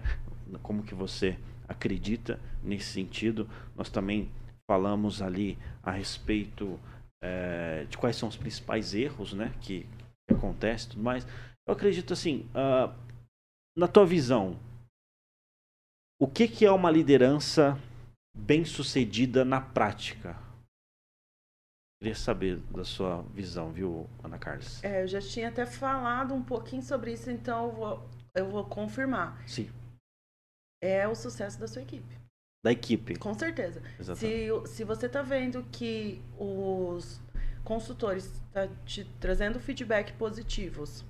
Como 0.62 0.84
que 0.84 0.93
você 0.93 1.39
acredita 1.67 2.39
nesse 2.62 2.91
sentido. 2.91 3.49
Nós 3.75 3.89
também 3.89 4.29
falamos 4.69 5.21
ali 5.21 5.58
a 5.82 5.91
respeito 5.91 6.79
eh, 7.23 7.86
de 7.89 7.97
quais 7.97 8.17
são 8.17 8.27
os 8.27 8.36
principais 8.36 8.93
erros, 8.93 9.34
né? 9.34 9.53
Que, 9.62 9.88
que 10.27 10.36
acontecem 10.36 10.88
e 10.88 10.91
tudo 10.91 11.03
mais. 11.03 11.25
Eu 11.65 11.73
acredito 11.73 12.12
assim, 12.12 12.45
ah, 12.53 12.93
na 13.77 13.88
tua 13.88 14.06
visão, 14.06 14.60
o 16.21 16.27
que, 16.27 16.47
que 16.47 16.65
é 16.65 16.71
uma 16.71 16.91
liderança 16.91 17.79
bem 18.36 18.65
sucedida 18.65 19.45
na 19.45 19.62
prática? 19.62 20.38
Queria 22.01 22.15
saber 22.15 22.58
da 22.71 22.84
sua 22.84 23.21
visão, 23.34 23.71
viu, 23.71 24.10
Ana 24.21 24.38
Carlos? 24.38 24.84
É, 24.84 25.03
eu 25.03 25.08
já 25.08 25.21
tinha 25.21 25.47
até 25.47 25.65
falado 25.65 26.34
um 26.34 26.43
pouquinho 26.43 26.82
sobre 26.82 27.13
isso, 27.13 27.32
então 27.32 27.67
eu 27.67 27.71
vou, 27.71 28.10
eu 28.35 28.49
vou 28.49 28.65
confirmar. 28.65 29.41
Sim, 29.47 29.69
É 30.81 31.07
o 31.07 31.15
sucesso 31.15 31.59
da 31.59 31.67
sua 31.67 31.81
equipe, 31.81 32.17
da 32.63 32.71
equipe. 32.71 33.15
com 33.17 33.33
certeza. 33.33 33.81
Exatamente. 33.99 34.67
Se, 34.67 34.75
se 34.75 34.83
você 34.83 35.05
está 35.05 35.21
vendo 35.21 35.63
que 35.71 36.21
os 36.37 37.21
consultores 37.63 38.25
estão 38.25 38.75
te 38.85 39.05
trazendo 39.19 39.59
feedback 39.59 40.13
positivos, 40.13 41.05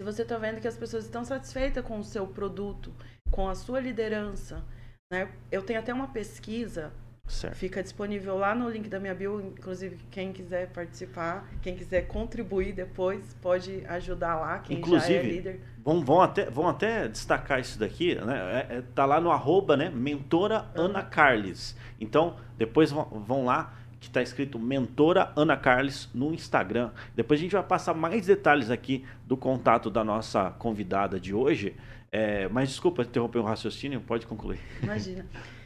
se 0.00 0.04
você 0.04 0.22
está 0.22 0.38
vendo 0.38 0.60
que 0.60 0.68
as 0.68 0.76
pessoas 0.76 1.04
estão 1.04 1.24
satisfeitas 1.24 1.84
com 1.84 1.98
o 1.98 2.04
seu 2.04 2.26
produto, 2.26 2.94
com 3.32 3.48
a 3.48 3.54
sua 3.56 3.80
liderança, 3.80 4.64
né? 5.12 5.32
Eu 5.50 5.64
tenho 5.64 5.80
até 5.80 5.92
uma 5.92 6.12
pesquisa 6.12 6.92
Certo. 7.28 7.56
Fica 7.56 7.82
disponível 7.82 8.38
lá 8.38 8.54
no 8.54 8.68
link 8.68 8.88
da 8.88 8.98
minha 8.98 9.14
bio, 9.14 9.40
inclusive 9.40 9.98
quem 10.10 10.32
quiser 10.32 10.70
participar, 10.70 11.46
quem 11.60 11.76
quiser 11.76 12.06
contribuir 12.08 12.72
depois, 12.72 13.36
pode 13.42 13.84
ajudar 13.86 14.36
lá, 14.36 14.58
quem 14.60 14.76
já 14.76 14.80
é 14.80 14.80
Inclusive, 14.80 15.30
líder. 15.30 15.60
Vão, 15.84 16.04
vão, 16.04 16.20
até, 16.22 16.50
vão 16.50 16.68
até 16.68 17.06
destacar 17.06 17.60
isso 17.60 17.78
daqui, 17.78 18.14
né? 18.14 18.66
É, 18.70 18.76
é, 18.76 18.82
tá 18.94 19.04
lá 19.04 19.20
no 19.20 19.30
arroba, 19.30 19.76
né? 19.76 19.90
Mentora 19.90 20.66
Ana 20.74 21.02
Carles. 21.02 21.76
Então, 22.00 22.36
depois 22.56 22.90
vão, 22.90 23.04
vão 23.04 23.44
lá, 23.44 23.74
que 24.00 24.08
tá 24.08 24.22
escrito 24.22 24.58
Mentora 24.58 25.32
Ana 25.36 25.56
Carles 25.56 26.08
no 26.14 26.32
Instagram. 26.32 26.90
Depois 27.14 27.40
a 27.40 27.42
gente 27.42 27.52
vai 27.52 27.62
passar 27.62 27.94
mais 27.94 28.26
detalhes 28.26 28.70
aqui 28.70 29.04
do 29.26 29.36
contato 29.36 29.90
da 29.90 30.02
nossa 30.02 30.50
convidada 30.52 31.20
de 31.20 31.34
hoje. 31.34 31.76
É, 32.10 32.48
mas 32.48 32.70
desculpa 32.70 33.02
interromper 33.02 33.38
o 33.38 33.42
raciocínio, 33.42 34.00
pode 34.00 34.26
concluir. 34.26 34.60
Imagina. 34.82 35.26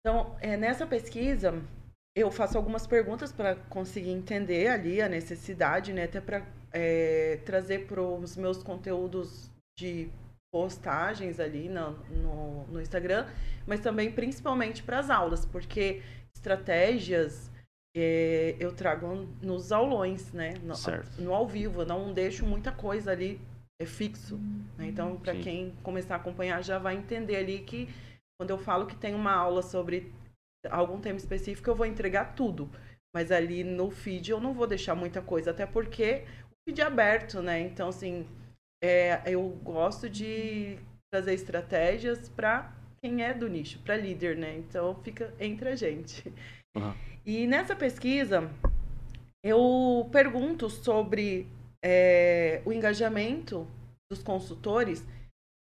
Então, 0.00 0.36
é, 0.40 0.56
nessa 0.56 0.86
pesquisa, 0.86 1.62
eu 2.16 2.30
faço 2.30 2.56
algumas 2.56 2.86
perguntas 2.86 3.32
para 3.32 3.54
conseguir 3.54 4.10
entender 4.10 4.68
ali 4.68 5.00
a 5.00 5.08
necessidade, 5.08 5.92
né? 5.92 6.04
Até 6.04 6.20
para 6.20 6.44
trazer 7.44 7.86
para 7.86 8.00
os 8.00 8.36
meus 8.36 8.62
conteúdos 8.62 9.50
de 9.78 10.08
postagens 10.52 11.38
ali 11.38 11.68
no, 11.68 11.92
no, 12.08 12.66
no 12.68 12.80
Instagram, 12.80 13.26
mas 13.66 13.80
também 13.80 14.10
principalmente 14.12 14.82
para 14.82 14.98
as 14.98 15.10
aulas, 15.10 15.44
porque 15.44 16.02
estratégias 16.34 17.50
é, 17.96 18.56
eu 18.58 18.72
trago 18.72 19.28
nos 19.42 19.72
aulões, 19.72 20.32
né? 20.32 20.54
No, 20.62 20.74
Certo. 20.74 21.20
no 21.20 21.34
ao 21.34 21.46
vivo, 21.46 21.82
eu 21.82 21.86
não 21.86 22.12
deixo 22.12 22.46
muita 22.46 22.70
coisa 22.72 23.12
ali 23.12 23.40
é 23.80 23.86
fixo. 23.86 24.36
né? 24.76 24.88
Então, 24.88 25.16
para 25.16 25.34
quem 25.34 25.74
começar 25.82 26.14
a 26.14 26.18
acompanhar, 26.18 26.62
já 26.62 26.78
vai 26.78 26.96
entender 26.96 27.36
ali 27.36 27.60
que 27.60 27.88
quando 28.40 28.48
eu 28.48 28.58
falo 28.58 28.86
que 28.86 28.96
tem 28.96 29.14
uma 29.14 29.34
aula 29.34 29.60
sobre 29.60 30.10
algum 30.70 30.98
tema 30.98 31.18
específico, 31.18 31.68
eu 31.68 31.74
vou 31.74 31.84
entregar 31.84 32.34
tudo. 32.34 32.70
Mas 33.14 33.30
ali 33.30 33.62
no 33.62 33.90
feed 33.90 34.30
eu 34.30 34.40
não 34.40 34.54
vou 34.54 34.66
deixar 34.66 34.94
muita 34.94 35.20
coisa, 35.20 35.50
até 35.50 35.66
porque 35.66 36.24
o 36.50 36.54
feed 36.64 36.80
é 36.80 36.84
aberto, 36.84 37.42
né? 37.42 37.60
Então, 37.60 37.90
assim, 37.90 38.26
é, 38.82 39.20
eu 39.26 39.46
gosto 39.62 40.08
de 40.08 40.78
trazer 41.12 41.34
estratégias 41.34 42.30
para 42.30 42.74
quem 43.02 43.22
é 43.22 43.34
do 43.34 43.46
nicho, 43.46 43.78
para 43.80 43.94
líder, 43.94 44.38
né? 44.38 44.56
Então 44.56 44.94
fica 45.02 45.34
entre 45.38 45.68
a 45.68 45.76
gente. 45.76 46.26
Uhum. 46.74 46.94
E 47.26 47.46
nessa 47.46 47.76
pesquisa, 47.76 48.50
eu 49.44 50.08
pergunto 50.10 50.70
sobre 50.70 51.46
é, 51.84 52.62
o 52.64 52.72
engajamento 52.72 53.66
dos 54.10 54.22
consultores 54.22 55.04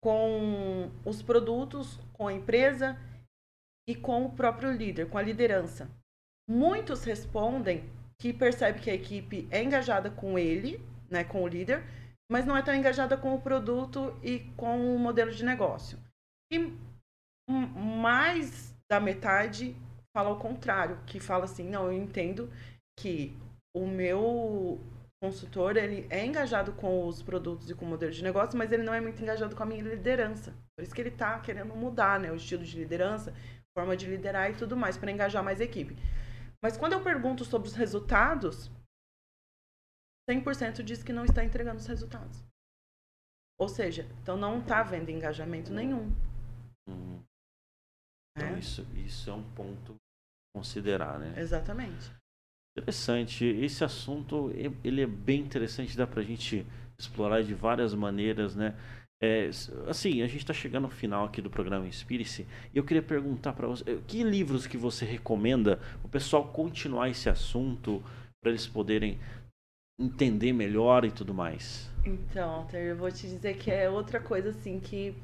com 0.01 0.91
os 1.05 1.21
produtos, 1.21 1.99
com 2.13 2.27
a 2.27 2.33
empresa 2.33 2.97
e 3.87 3.95
com 3.95 4.25
o 4.25 4.31
próprio 4.31 4.71
líder, 4.71 5.09
com 5.09 5.17
a 5.17 5.21
liderança. 5.21 5.89
Muitos 6.49 7.03
respondem 7.03 7.89
que 8.19 8.33
percebe 8.33 8.79
que 8.79 8.89
a 8.89 8.95
equipe 8.95 9.47
é 9.51 9.63
engajada 9.63 10.09
com 10.09 10.37
ele, 10.37 10.79
né, 11.09 11.23
com 11.23 11.43
o 11.43 11.47
líder, 11.47 11.83
mas 12.31 12.45
não 12.45 12.55
é 12.55 12.61
tão 12.61 12.75
engajada 12.75 13.17
com 13.17 13.33
o 13.35 13.41
produto 13.41 14.17
e 14.23 14.39
com 14.55 14.95
o 14.95 14.99
modelo 14.99 15.31
de 15.31 15.43
negócio. 15.43 15.99
E 16.51 16.73
mais 17.49 18.75
da 18.89 18.99
metade 18.99 19.75
fala 20.15 20.29
o 20.29 20.39
contrário, 20.39 21.01
que 21.05 21.19
fala 21.19 21.45
assim, 21.45 21.67
não, 21.67 21.85
eu 21.85 21.93
entendo 21.93 22.51
que 22.99 23.35
o 23.75 23.87
meu 23.87 24.79
consultor, 25.21 25.77
ele 25.77 26.07
é 26.09 26.25
engajado 26.25 26.73
com 26.73 27.05
os 27.05 27.21
produtos 27.21 27.69
e 27.69 27.75
com 27.75 27.85
o 27.85 27.87
modelo 27.87 28.11
de 28.11 28.23
negócio, 28.23 28.57
mas 28.57 28.71
ele 28.71 28.81
não 28.81 28.93
é 28.93 28.99
muito 28.99 29.21
engajado 29.21 29.55
com 29.55 29.61
a 29.61 29.65
minha 29.65 29.83
liderança. 29.83 30.51
Por 30.75 30.83
isso 30.83 30.95
que 30.95 30.99
ele 30.99 31.09
está 31.09 31.39
querendo 31.39 31.75
mudar, 31.75 32.19
né, 32.19 32.31
o 32.31 32.35
estilo 32.35 32.63
de 32.63 32.75
liderança, 32.75 33.31
forma 33.77 33.95
de 33.95 34.07
liderar 34.07 34.49
e 34.49 34.55
tudo 34.55 34.75
mais, 34.75 34.97
para 34.97 35.11
engajar 35.11 35.43
mais 35.43 35.61
a 35.61 35.63
equipe. 35.63 35.95
Mas 36.61 36.75
quando 36.75 36.93
eu 36.93 37.03
pergunto 37.03 37.45
sobre 37.45 37.67
os 37.67 37.75
resultados, 37.75 38.71
100% 40.27 40.81
diz 40.81 41.03
que 41.03 41.13
não 41.13 41.25
está 41.25 41.45
entregando 41.45 41.77
os 41.77 41.87
resultados. 41.87 42.43
Ou 43.59 43.69
seja, 43.69 44.03
então 44.21 44.35
não 44.35 44.59
está 44.59 44.79
havendo 44.79 45.11
engajamento 45.11 45.71
nenhum. 45.71 46.09
Hum. 46.89 47.21
Então, 48.35 48.55
é. 48.55 48.59
isso, 48.59 48.81
isso 48.95 49.29
é 49.29 49.33
um 49.33 49.53
ponto 49.53 49.93
a 49.93 50.57
considerar, 50.57 51.19
né? 51.19 51.39
Exatamente. 51.39 52.11
Interessante. 52.77 53.45
Esse 53.45 53.83
assunto, 53.83 54.51
ele 54.83 55.01
é 55.01 55.07
bem 55.07 55.41
interessante, 55.41 55.97
dá 55.97 56.07
pra 56.07 56.23
gente 56.23 56.65
explorar 56.97 57.43
de 57.43 57.53
várias 57.53 57.93
maneiras, 57.93 58.55
né? 58.55 58.75
É, 59.23 59.49
assim, 59.87 60.23
a 60.23 60.27
gente 60.27 60.39
está 60.39 60.53
chegando 60.53 60.85
ao 60.85 60.89
final 60.89 61.25
aqui 61.25 61.43
do 61.43 61.49
programa 61.49 61.85
Inspire-se 61.85 62.47
e 62.73 62.77
eu 62.77 62.83
queria 62.83 63.03
perguntar 63.03 63.53
para 63.53 63.67
você, 63.67 64.01
que 64.07 64.23
livros 64.23 64.65
que 64.65 64.77
você 64.77 65.05
recomenda 65.05 65.79
o 66.03 66.09
pessoal 66.09 66.47
continuar 66.47 67.07
esse 67.07 67.29
assunto 67.29 68.01
para 68.41 68.49
eles 68.49 68.65
poderem 68.65 69.19
entender 69.99 70.51
melhor 70.53 71.05
e 71.05 71.11
tudo 71.11 71.35
mais? 71.35 71.87
Então, 72.03 72.67
eu 72.73 72.95
vou 72.95 73.11
te 73.11 73.27
dizer 73.27 73.57
que 73.57 73.69
é 73.69 73.87
outra 73.87 74.19
coisa 74.19 74.49
assim 74.49 74.79
que 74.79 75.15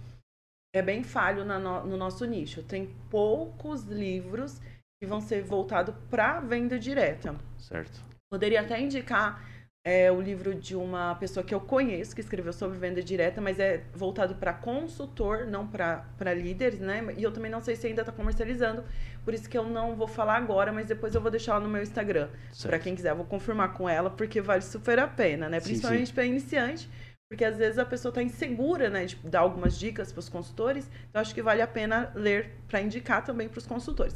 é 0.76 0.82
bem 0.82 1.04
falho 1.04 1.44
no, 1.44 1.86
no 1.88 1.98
nosso 1.98 2.24
nicho. 2.26 2.62
Tem 2.62 2.94
poucos 3.10 3.84
livros 3.86 4.62
que 5.00 5.06
vão 5.06 5.22
ser 5.22 5.44
voltados 5.44 5.94
para 6.10 6.40
venda 6.40 6.78
direta. 6.80 7.36
Certo. 7.58 8.02
Poderia 8.30 8.62
até 8.62 8.80
indicar 8.80 9.46
é, 9.86 10.12
o 10.12 10.20
livro 10.20 10.54
de 10.54 10.76
uma 10.76 11.16
pessoa 11.16 11.46
que 11.46 11.56
eu 11.56 11.62
conheço, 11.62 12.14
que 12.14 12.20
escreveu 12.20 12.52
sobre 12.52 12.78
venda 12.78 13.02
direta, 13.02 13.40
mas 13.40 13.58
é 13.58 13.84
voltado 13.94 14.36
para 14.36 14.52
consultor, 14.54 15.46
não 15.46 15.66
para 15.66 16.34
líderes, 16.34 16.80
né? 16.80 17.14
E 17.18 17.24
eu 17.24 17.32
também 17.32 17.50
não 17.50 17.62
sei 17.62 17.76
se 17.76 17.88
ainda 17.88 18.02
está 18.02 18.12
comercializando, 18.12 18.84
por 19.24 19.34
isso 19.34 19.50
que 19.50 19.58
eu 19.58 19.64
não 19.64 19.96
vou 19.96 20.08
falar 20.08 20.36
agora, 20.36 20.74
mas 20.74 20.88
depois 20.88 21.16
eu 21.16 21.22
vou 21.22 21.32
deixar 21.32 21.54
lá 21.54 21.60
no 21.62 21.70
meu 21.70 21.82
Instagram. 21.82 22.28
Para 22.62 22.80
quem 22.80 22.96
quiser, 22.96 23.12
eu 23.12 23.16
vou 23.16 23.26
confirmar 23.26 23.74
com 23.74 23.88
ela, 23.88 24.10
porque 24.10 24.42
vale 24.42 24.62
super 24.62 25.00
a 25.00 25.08
pena, 25.08 25.48
né? 25.48 25.62
Principalmente 25.62 26.12
para 26.12 26.26
iniciante. 26.26 26.90
Porque 27.30 27.44
às 27.44 27.58
vezes 27.58 27.78
a 27.78 27.86
pessoa 27.86 28.10
está 28.10 28.24
insegura, 28.24 28.90
né, 28.90 29.06
de 29.06 29.18
dar 29.18 29.42
algumas 29.42 29.78
dicas 29.78 30.14
para 30.14 30.20
os 30.20 30.30
consultores. 30.30 30.90
Então 31.10 31.22
acho 31.22 31.36
que 31.36 31.42
vale 31.42 31.62
a 31.62 31.68
pena 31.68 32.10
ler 32.16 32.52
para 32.70 32.82
indicar 32.82 33.24
também 33.24 33.50
para 33.50 33.58
os 33.58 33.68
consultores. 33.68 34.16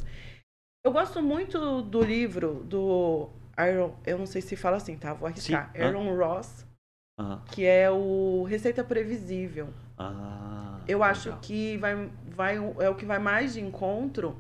Eu 0.84 0.92
gosto 0.92 1.22
muito 1.22 1.82
do 1.84 2.02
livro 2.02 2.64
do 2.64 3.30
Aaron, 3.56 3.94
eu 4.06 4.18
não 4.18 4.26
sei 4.26 4.42
se 4.42 4.56
fala 4.56 4.78
assim, 4.78 4.98
tá? 4.98 5.14
Vou 5.14 5.28
arriscar. 5.28 5.72
Sim. 5.74 5.82
Aaron 5.82 6.10
ah. 6.10 6.16
Ross, 6.16 6.66
que 7.52 7.66
é 7.66 7.90
o 7.92 8.44
Receita 8.44 8.84
Previsível. 8.84 9.70
Ah, 9.98 10.80
eu 10.88 11.00
legal. 11.00 11.12
acho 11.12 11.38
que 11.42 11.78
vai, 11.78 12.10
vai, 12.28 12.58
é 12.80 12.90
o 12.90 12.96
que 12.96 13.06
vai 13.06 13.20
mais 13.20 13.54
de 13.54 13.62
encontro, 13.62 14.36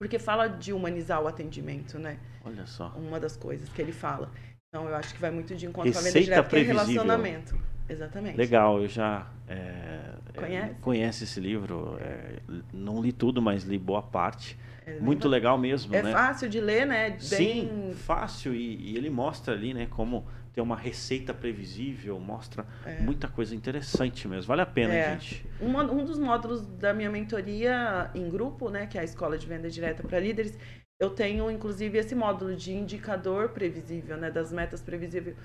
porque 0.00 0.18
fala 0.18 0.46
de 0.46 0.72
humanizar 0.72 1.20
o 1.20 1.26
atendimento, 1.26 1.98
né? 1.98 2.20
Olha 2.44 2.66
só. 2.66 2.88
Uma 2.90 3.18
das 3.18 3.36
coisas 3.36 3.68
que 3.68 3.82
ele 3.82 3.92
fala. 3.92 4.30
Então 4.68 4.88
eu 4.88 4.94
acho 4.94 5.12
que 5.12 5.20
vai 5.20 5.30
muito 5.30 5.56
de 5.56 5.66
encontro 5.66 5.92
com 5.92 5.98
a 5.98 6.02
venda 6.02 6.20
direta, 6.20 6.48
que 6.48 6.56
é 6.56 6.62
relacionamento. 6.62 7.58
Exatamente. 7.88 8.36
Legal, 8.36 8.82
eu 8.82 8.86
já 8.86 9.26
é, 9.48 10.14
Conhece? 10.38 10.70
É, 10.70 10.74
conhece 10.80 11.24
esse 11.24 11.40
livro. 11.40 11.96
É, 12.00 12.38
não 12.72 13.00
li 13.00 13.12
tudo, 13.12 13.40
mas 13.42 13.64
li 13.64 13.78
boa 13.78 14.02
parte. 14.02 14.56
É, 14.88 15.00
muito 15.00 15.28
legal 15.28 15.58
mesmo, 15.58 15.94
é 15.94 16.02
né? 16.02 16.12
fácil 16.12 16.48
de 16.48 16.60
ler, 16.60 16.86
né? 16.86 17.10
Bem... 17.10 17.20
Sim, 17.20 17.92
fácil 17.94 18.54
e, 18.54 18.76
e, 18.76 18.96
ele 18.96 19.10
mostra 19.10 19.52
ali, 19.54 19.74
né, 19.74 19.86
como 19.90 20.26
ter 20.52 20.60
uma 20.60 20.76
receita 20.76 21.34
previsível, 21.34 22.18
mostra 22.18 22.66
é. 22.86 23.00
muita 23.00 23.28
coisa 23.28 23.54
interessante 23.54 24.26
mesmo. 24.26 24.48
Vale 24.48 24.62
a 24.62 24.66
pena, 24.66 24.94
é. 24.94 25.12
gente. 25.12 25.46
Um, 25.60 25.78
um 25.78 26.04
dos 26.04 26.18
módulos 26.18 26.66
da 26.66 26.94
minha 26.94 27.10
mentoria 27.10 28.10
em 28.14 28.28
grupo, 28.28 28.70
né, 28.70 28.86
que 28.86 28.96
é 28.96 29.02
a 29.02 29.04
escola 29.04 29.36
de 29.36 29.46
venda 29.46 29.68
direta 29.68 30.02
para 30.02 30.18
líderes, 30.18 30.58
eu 31.00 31.10
tenho 31.10 31.50
inclusive 31.50 31.98
esse 31.98 32.14
módulo 32.14 32.56
de 32.56 32.72
indicador 32.72 33.50
previsível, 33.50 34.16
né, 34.16 34.30
das 34.30 34.52
metas 34.52 34.80
previsíveis 34.80 35.36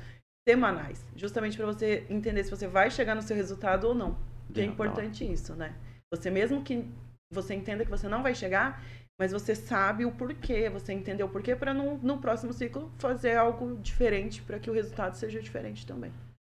semanais, 0.48 1.06
justamente 1.16 1.56
para 1.56 1.66
você 1.66 2.06
entender 2.10 2.44
se 2.44 2.50
você 2.50 2.68
vai 2.68 2.90
chegar 2.90 3.16
no 3.16 3.22
seu 3.22 3.36
resultado 3.36 3.88
ou 3.88 3.96
não. 3.96 4.18
Que 4.54 4.62
é 4.62 4.66
importante 4.66 5.24
isso, 5.30 5.56
né? 5.56 5.74
Você 6.14 6.30
mesmo 6.30 6.62
que 6.62 6.86
você 7.32 7.56
entenda 7.56 7.84
que 7.84 7.90
você 7.90 8.08
não 8.08 8.22
vai 8.22 8.36
chegar, 8.36 8.84
mas 9.20 9.32
você 9.32 9.56
sabe 9.56 10.06
o 10.06 10.12
porquê, 10.12 10.70
você 10.70 10.94
entendeu 10.94 11.28
o 11.28 11.30
porquê 11.30 11.56
para 11.56 11.74
no, 11.74 11.98
no 11.98 12.18
próximo 12.18 12.54
ciclo 12.54 12.92
fazer 12.98 13.36
algo 13.36 13.78
diferente 13.78 14.42
para 14.42 14.60
que 14.60 14.70
o 14.70 14.74
resultado 14.74 15.16
seja 15.16 15.42
diferente 15.42 15.86
também. 15.86 16.12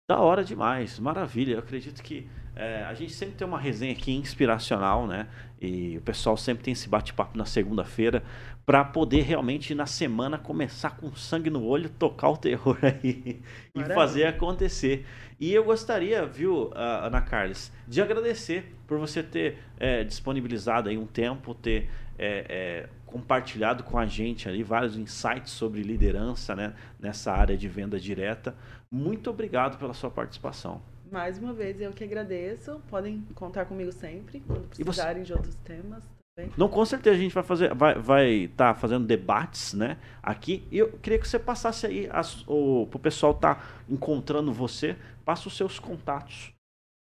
Da 0.08 0.20
hora 0.20 0.44
demais, 0.44 0.98
maravilha. 0.98 1.54
Eu 1.54 1.60
acredito 1.60 2.02
que 2.02 2.28
é, 2.54 2.84
a 2.84 2.92
gente 2.92 3.12
sempre 3.12 3.36
tem 3.36 3.46
uma 3.46 3.58
resenha 3.58 3.92
aqui 3.92 4.12
inspiracional, 4.12 5.06
né? 5.06 5.26
E 5.58 5.96
o 5.96 6.02
pessoal 6.02 6.36
sempre 6.36 6.62
tem 6.62 6.72
esse 6.72 6.88
bate-papo 6.88 7.38
na 7.38 7.46
segunda-feira 7.46 8.22
para 8.66 8.84
poder 8.84 9.22
realmente 9.22 9.74
na 9.74 9.86
semana 9.86 10.36
começar 10.36 10.90
com 10.90 11.14
sangue 11.14 11.48
no 11.48 11.64
olho, 11.64 11.88
tocar 11.88 12.28
o 12.28 12.36
terror 12.36 12.78
aí 12.82 13.40
Maravilha. 13.74 13.92
e 13.92 13.94
fazer 13.94 14.24
acontecer. 14.26 15.06
E 15.40 15.52
eu 15.52 15.64
gostaria, 15.64 16.24
viu, 16.26 16.70
Ana 16.74 17.20
Carlos, 17.20 17.72
de 17.88 18.00
agradecer 18.00 18.74
por 18.86 18.98
você 18.98 19.22
ter 19.22 19.58
é, 19.78 20.04
disponibilizado 20.04 20.88
aí 20.88 20.96
um 20.96 21.06
tempo, 21.06 21.54
ter 21.54 21.90
é, 22.18 22.46
é, 22.48 22.88
compartilhado 23.06 23.84
com 23.84 23.98
a 23.98 24.06
gente 24.06 24.48
ali 24.48 24.62
vários 24.62 24.96
insights 24.96 25.52
sobre 25.52 25.82
liderança 25.82 26.54
né, 26.54 26.74
nessa 26.98 27.32
área 27.32 27.56
de 27.56 27.68
venda 27.68 27.98
direta. 27.98 28.54
Muito 28.90 29.30
obrigado 29.30 29.78
pela 29.78 29.94
sua 29.94 30.10
participação. 30.10 30.82
Mais 31.10 31.38
uma 31.38 31.52
vez, 31.52 31.80
eu 31.80 31.92
que 31.92 32.02
agradeço. 32.02 32.80
Podem 32.88 33.24
contar 33.34 33.66
comigo 33.66 33.92
sempre, 33.92 34.40
quando 34.40 34.68
precisarem 34.68 35.22
você... 35.22 35.26
de 35.26 35.32
outros 35.32 35.54
temas. 35.56 36.02
Também. 36.36 36.52
Não, 36.56 36.68
com 36.68 36.84
certeza 36.84 37.16
a 37.16 37.20
gente 37.20 37.32
vai 37.32 37.44
fazer, 37.44 37.72
vai, 37.74 37.94
vai 37.94 38.30
estar 38.30 38.74
tá 38.74 38.80
fazendo 38.80 39.06
debates, 39.06 39.72
né? 39.74 39.96
Aqui. 40.20 40.66
E 40.70 40.78
eu 40.78 40.90
queria 40.98 41.18
que 41.18 41.28
você 41.28 41.38
passasse 41.38 41.86
aí 41.86 42.08
as, 42.10 42.44
o 42.48 42.88
pro 42.90 42.98
pessoal 42.98 43.32
estar 43.32 43.54
tá 43.54 43.62
encontrando 43.88 44.52
você, 44.52 44.96
passa 45.24 45.46
os 45.46 45.56
seus 45.56 45.78
contatos. 45.78 46.52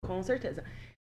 Com 0.03 0.23
certeza. 0.23 0.63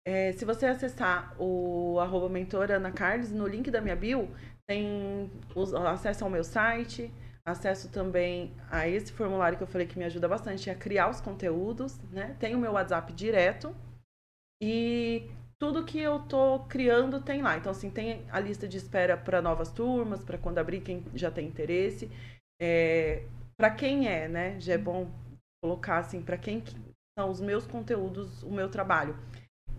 É, 0.07 0.33
se 0.33 0.45
você 0.45 0.67
acessar 0.67 1.35
o 1.41 1.99
arroba 1.99 2.29
mentora 2.29 2.77
Ana 2.77 2.93
Carlos, 2.93 3.33
no 3.33 3.47
link 3.47 3.71
da 3.71 3.81
minha 3.81 3.97
bio, 3.97 4.29
tem 4.67 5.31
os, 5.55 5.73
acesso 5.73 6.25
ao 6.25 6.31
meu 6.31 6.45
site, 6.45 7.11
acesso 7.47 7.91
também 7.91 8.53
a 8.71 8.87
esse 8.87 9.13
formulário 9.13 9.57
que 9.57 9.65
eu 9.65 9.69
falei 9.69 9.87
que 9.87 9.99
me 9.99 10.05
ajuda 10.05 10.29
bastante 10.29 10.69
a 10.69 10.75
criar 10.75 11.09
os 11.09 11.21
conteúdos, 11.21 11.99
né? 12.11 12.37
Tem 12.39 12.55
o 12.55 12.59
meu 12.59 12.73
WhatsApp 12.73 13.13
direto 13.15 13.75
e 14.63 15.31
tudo 15.59 15.85
que 15.85 15.99
eu 15.99 16.21
tô 16.21 16.61
criando 16.69 17.23
tem 17.23 17.41
lá. 17.41 17.57
Então, 17.57 17.73
assim, 17.73 17.91
tem 17.91 18.27
a 18.31 18.39
lista 18.39 18.69
de 18.69 18.77
espera 18.77 19.17
para 19.17 19.41
novas 19.41 19.71
turmas, 19.71 20.23
para 20.23 20.37
quando 20.37 20.59
abrir 20.59 20.83
quem 20.83 21.03
já 21.15 21.31
tem 21.31 21.47
interesse. 21.47 22.11
É, 22.61 23.25
para 23.57 23.71
quem 23.71 24.07
é, 24.07 24.29
né? 24.29 24.61
Já 24.61 24.75
é 24.75 24.79
bom 24.79 25.11
colocar 25.63 25.99
assim, 25.99 26.21
para 26.23 26.37
quem 26.37 26.63
são 27.19 27.31
os 27.31 27.41
meus 27.41 27.67
conteúdos, 27.67 28.43
o 28.43 28.51
meu 28.51 28.69
trabalho 28.69 29.17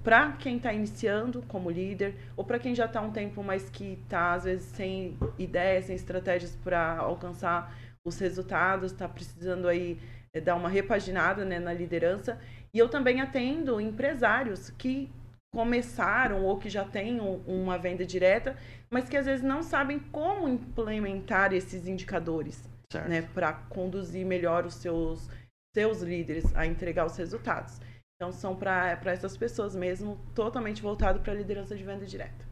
para 0.06 0.34
quem 0.34 0.58
está 0.58 0.72
iniciando 0.72 1.42
como 1.48 1.72
líder 1.72 2.14
ou 2.38 2.46
para 2.46 2.60
quem 2.60 2.76
já 2.76 2.86
está 2.86 3.02
um 3.02 3.12
tempo, 3.12 3.44
mas 3.44 3.72
que 3.72 4.00
está 4.04 4.34
às 4.34 4.44
vezes 4.44 4.68
sem 4.68 5.18
ideias, 5.40 5.86
sem 5.86 5.96
estratégias 5.96 6.56
para 6.64 6.98
alcançar 7.00 7.76
os 8.06 8.20
resultados, 8.20 8.92
está 8.92 9.10
precisando 9.10 9.68
aí 9.68 10.00
é, 10.32 10.40
dar 10.40 10.56
uma 10.56 10.70
repaginada 10.70 11.44
né, 11.44 11.58
na 11.58 11.74
liderança. 11.74 12.40
E 12.72 12.78
eu 12.78 12.88
também 12.88 13.20
atendo 13.20 13.82
empresários 13.82 14.70
que 14.70 15.10
começaram 15.52 16.44
ou 16.44 16.60
que 16.60 16.70
já 16.70 16.86
têm 16.86 17.20
um, 17.20 17.38
uma 17.48 17.80
venda 17.80 18.06
direta, 18.06 18.56
mas 18.92 19.10
que 19.10 19.18
às 19.18 19.26
vezes 19.26 19.44
não 19.44 19.64
sabem 19.64 19.98
como 19.98 20.48
implementar 20.48 21.52
esses 21.52 21.88
indicadores, 21.88 22.64
certo. 22.92 23.10
né, 23.10 23.24
para 23.34 23.54
conduzir 23.54 24.24
melhor 24.24 24.68
os 24.68 24.76
seus 24.76 25.28
seus 25.74 26.02
líderes 26.02 26.56
a 26.56 26.66
entregar 26.66 27.06
os 27.06 27.18
resultados. 27.18 27.82
Então 28.16 28.32
são 28.32 28.56
para 28.56 28.98
essas 29.06 29.36
pessoas 29.36 29.76
mesmo, 29.76 30.18
totalmente 30.34 30.82
voltado 30.82 31.20
para 31.20 31.34
a 31.34 31.36
liderança 31.36 31.76
de 31.76 31.84
venda 31.84 32.06
direta. 32.06 32.46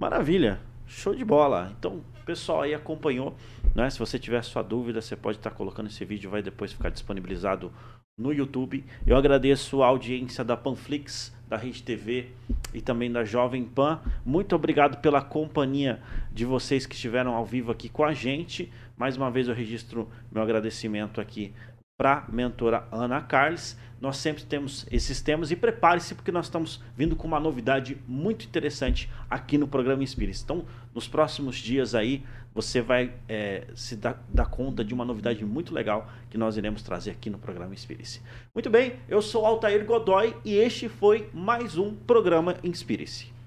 Maravilha, 0.00 0.60
show 0.86 1.14
de 1.14 1.24
bola. 1.24 1.72
Então, 1.76 2.04
pessoal 2.24 2.62
aí 2.62 2.72
acompanhou, 2.72 3.34
né? 3.74 3.90
Se 3.90 3.98
você 3.98 4.18
tiver 4.18 4.42
sua 4.42 4.62
dúvida, 4.62 5.00
você 5.00 5.16
pode 5.16 5.38
estar 5.38 5.50
colocando 5.50 5.88
esse 5.88 6.04
vídeo, 6.04 6.30
vai 6.30 6.40
depois 6.40 6.72
ficar 6.72 6.90
disponibilizado 6.90 7.72
no 8.16 8.32
YouTube. 8.32 8.84
Eu 9.04 9.16
agradeço 9.16 9.82
a 9.82 9.88
audiência 9.88 10.44
da 10.44 10.56
Panflix, 10.56 11.34
da 11.48 11.56
Rede 11.56 11.82
TV 11.82 12.28
e 12.72 12.80
também 12.80 13.10
da 13.10 13.24
Jovem 13.24 13.64
Pan. 13.64 14.00
Muito 14.24 14.54
obrigado 14.54 15.00
pela 15.00 15.20
companhia 15.20 16.00
de 16.30 16.44
vocês 16.44 16.86
que 16.86 16.94
estiveram 16.94 17.34
ao 17.34 17.44
vivo 17.44 17.72
aqui 17.72 17.88
com 17.88 18.04
a 18.04 18.14
gente. 18.14 18.72
Mais 18.96 19.16
uma 19.16 19.30
vez 19.32 19.48
eu 19.48 19.54
registro 19.54 20.08
meu 20.30 20.42
agradecimento 20.42 21.20
aqui 21.20 21.52
para 21.98 22.18
a 22.18 22.30
mentora 22.30 22.86
Ana 22.92 23.20
Carles. 23.20 23.76
Nós 24.02 24.16
sempre 24.16 24.42
temos 24.42 24.84
esses 24.90 25.20
temas 25.20 25.52
e 25.52 25.56
prepare-se 25.56 26.12
porque 26.16 26.32
nós 26.32 26.46
estamos 26.46 26.82
vindo 26.96 27.14
com 27.14 27.28
uma 27.28 27.38
novidade 27.38 27.96
muito 28.08 28.44
interessante 28.44 29.08
aqui 29.30 29.56
no 29.56 29.68
programa 29.68 30.02
Inspire. 30.02 30.32
Então, 30.42 30.64
nos 30.92 31.06
próximos 31.06 31.54
dias 31.54 31.94
aí, 31.94 32.24
você 32.52 32.82
vai 32.82 33.14
é, 33.28 33.68
se 33.76 33.94
dar, 33.94 34.20
dar, 34.28 34.46
conta 34.46 34.84
de 34.84 34.92
uma 34.92 35.04
novidade 35.04 35.44
muito 35.44 35.72
legal 35.72 36.10
que 36.28 36.36
nós 36.36 36.56
iremos 36.56 36.82
trazer 36.82 37.12
aqui 37.12 37.30
no 37.30 37.38
programa 37.38 37.74
Inspire-se. 37.74 38.20
Muito 38.52 38.68
bem, 38.68 38.94
eu 39.08 39.22
sou 39.22 39.46
Altair 39.46 39.84
Godoy 39.84 40.34
e 40.44 40.56
este 40.56 40.88
foi 40.88 41.30
mais 41.32 41.78
um 41.78 41.94
programa 41.94 42.56
Inspire-se. 42.64 43.41